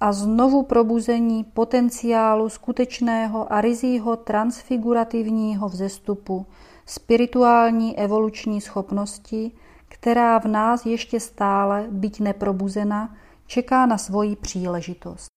a 0.00 0.12
znovu 0.12 0.62
probuzení 0.62 1.44
potenciálu 1.44 2.48
skutečného 2.48 3.52
a 3.52 3.60
rizího 3.60 4.16
transfigurativního 4.16 5.68
vzestupu, 5.68 6.46
spirituální 6.86 7.98
evoluční 7.98 8.60
schopnosti, 8.60 9.52
která 9.88 10.38
v 10.38 10.44
nás 10.44 10.86
ještě 10.86 11.20
stále, 11.20 11.86
byť 11.90 12.20
neprobuzena, 12.20 13.16
čeká 13.46 13.86
na 13.86 13.98
svoji 13.98 14.36
příležitost. 14.36 15.28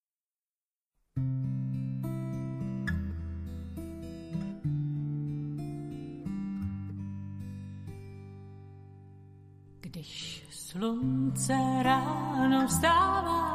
Když 9.80 10.46
slunce 10.52 11.54
ráno 11.84 12.68
vstává 12.68 13.52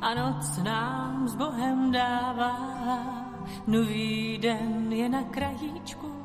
a 0.00 0.14
noc 0.14 0.58
nám 0.62 1.28
s 1.28 1.34
Bohem 1.34 1.92
dává, 1.92 2.56
nový 3.66 4.38
den 4.38 4.92
je 4.92 5.08
na 5.08 5.22
krajíčku, 5.22 6.15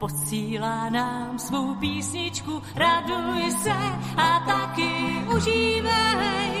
posílá 0.00 0.90
nám 0.90 1.38
svou 1.38 1.74
písničku, 1.74 2.62
raduj 2.74 3.50
se 3.50 3.76
a 4.16 4.40
taky 4.46 4.92
užívej. 5.36 6.52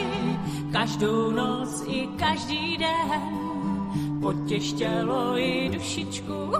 Každou 0.72 1.30
noc 1.30 1.84
i 1.86 2.06
každý 2.06 2.76
den, 2.76 3.32
potěš 4.20 4.72
tělo 4.72 5.38
i 5.38 5.70
dušičku. 5.72 6.52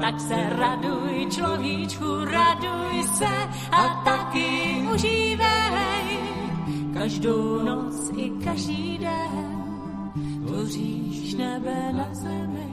Tak 0.00 0.20
se 0.20 0.36
raduj, 0.58 1.26
človíčku, 1.30 2.24
raduj 2.24 3.02
se 3.14 3.34
a 3.72 4.02
taky 4.04 4.82
užívej. 4.94 6.18
Každou 6.94 7.62
noc 7.62 8.10
i 8.16 8.30
každý 8.44 8.98
den, 8.98 10.12
tvoříš 10.46 11.34
nebe 11.34 11.92
na 11.92 12.08
zemi 12.14 12.69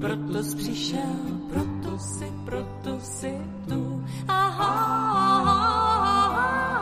proto 0.00 0.42
jsi 0.42 0.56
přišel, 0.56 1.16
proto 1.50 1.98
si, 1.98 2.32
proto 2.44 3.00
si 3.00 3.38
tu. 3.68 4.04
Aha, 4.28 4.74
aha, 5.40 6.36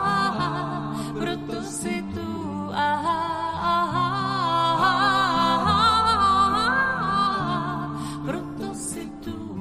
aha, 0.05 0.95
proto 1.19 1.61
si 1.63 2.03
tu. 2.13 2.69
Aha, 2.73 3.19
aha, 3.61 4.07
aha, 5.57 5.79
aha, 6.95 7.99
proto 8.25 8.73
si 8.73 9.05
tu. 9.23 9.59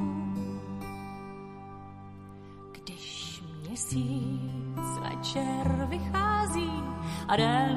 Když 2.72 3.42
měsíc 3.68 4.98
večer 5.02 5.86
vychází 5.90 6.70
a 7.28 7.36
den 7.36 7.67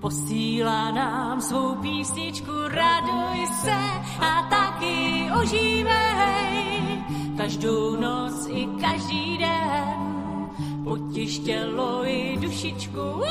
posílá 0.00 0.90
nám 0.90 1.40
svou 1.40 1.74
písničku, 1.74 2.52
raduj 2.68 3.46
se 3.62 3.78
a 4.20 4.42
taky 4.50 5.28
ožívej 5.42 6.80
každou 7.40 7.96
noc 7.96 8.46
i 8.48 8.66
každý 8.80 9.38
den. 9.38 10.00
potěš 10.84 11.38
tělo 11.38 12.06
i 12.06 12.36
dušičku. 12.40 13.00
Uh! 13.00 13.30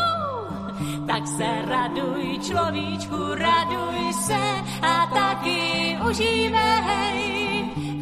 Tak 1.07 1.27
se 1.27 1.47
raduj, 1.65 2.39
človíčku, 2.41 3.15
raduj 3.33 4.13
se 4.13 4.41
a 4.81 5.05
taky 5.13 5.97
užívej. 6.09 7.19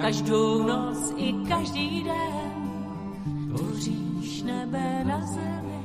Každou 0.02 0.64
noc 0.64 1.14
i 1.18 1.34
každý 1.34 2.04
den 2.04 2.58
tvoříš 3.56 4.42
nebe 4.42 5.04
na 5.04 5.22
zemi. 5.26 5.80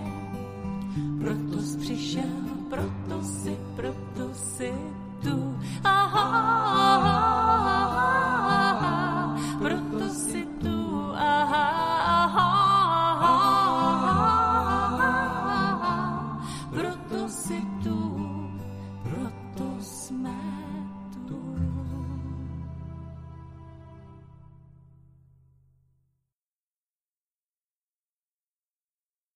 Proto 1.20 1.62
jsi 1.62 1.78
přišel, 1.78 2.41
proto 2.72 3.20
si, 3.20 3.54
proto 3.76 4.32
si 4.32 4.72
tu. 5.20 5.36
Aha, 5.84 6.24
aha. 6.24 6.71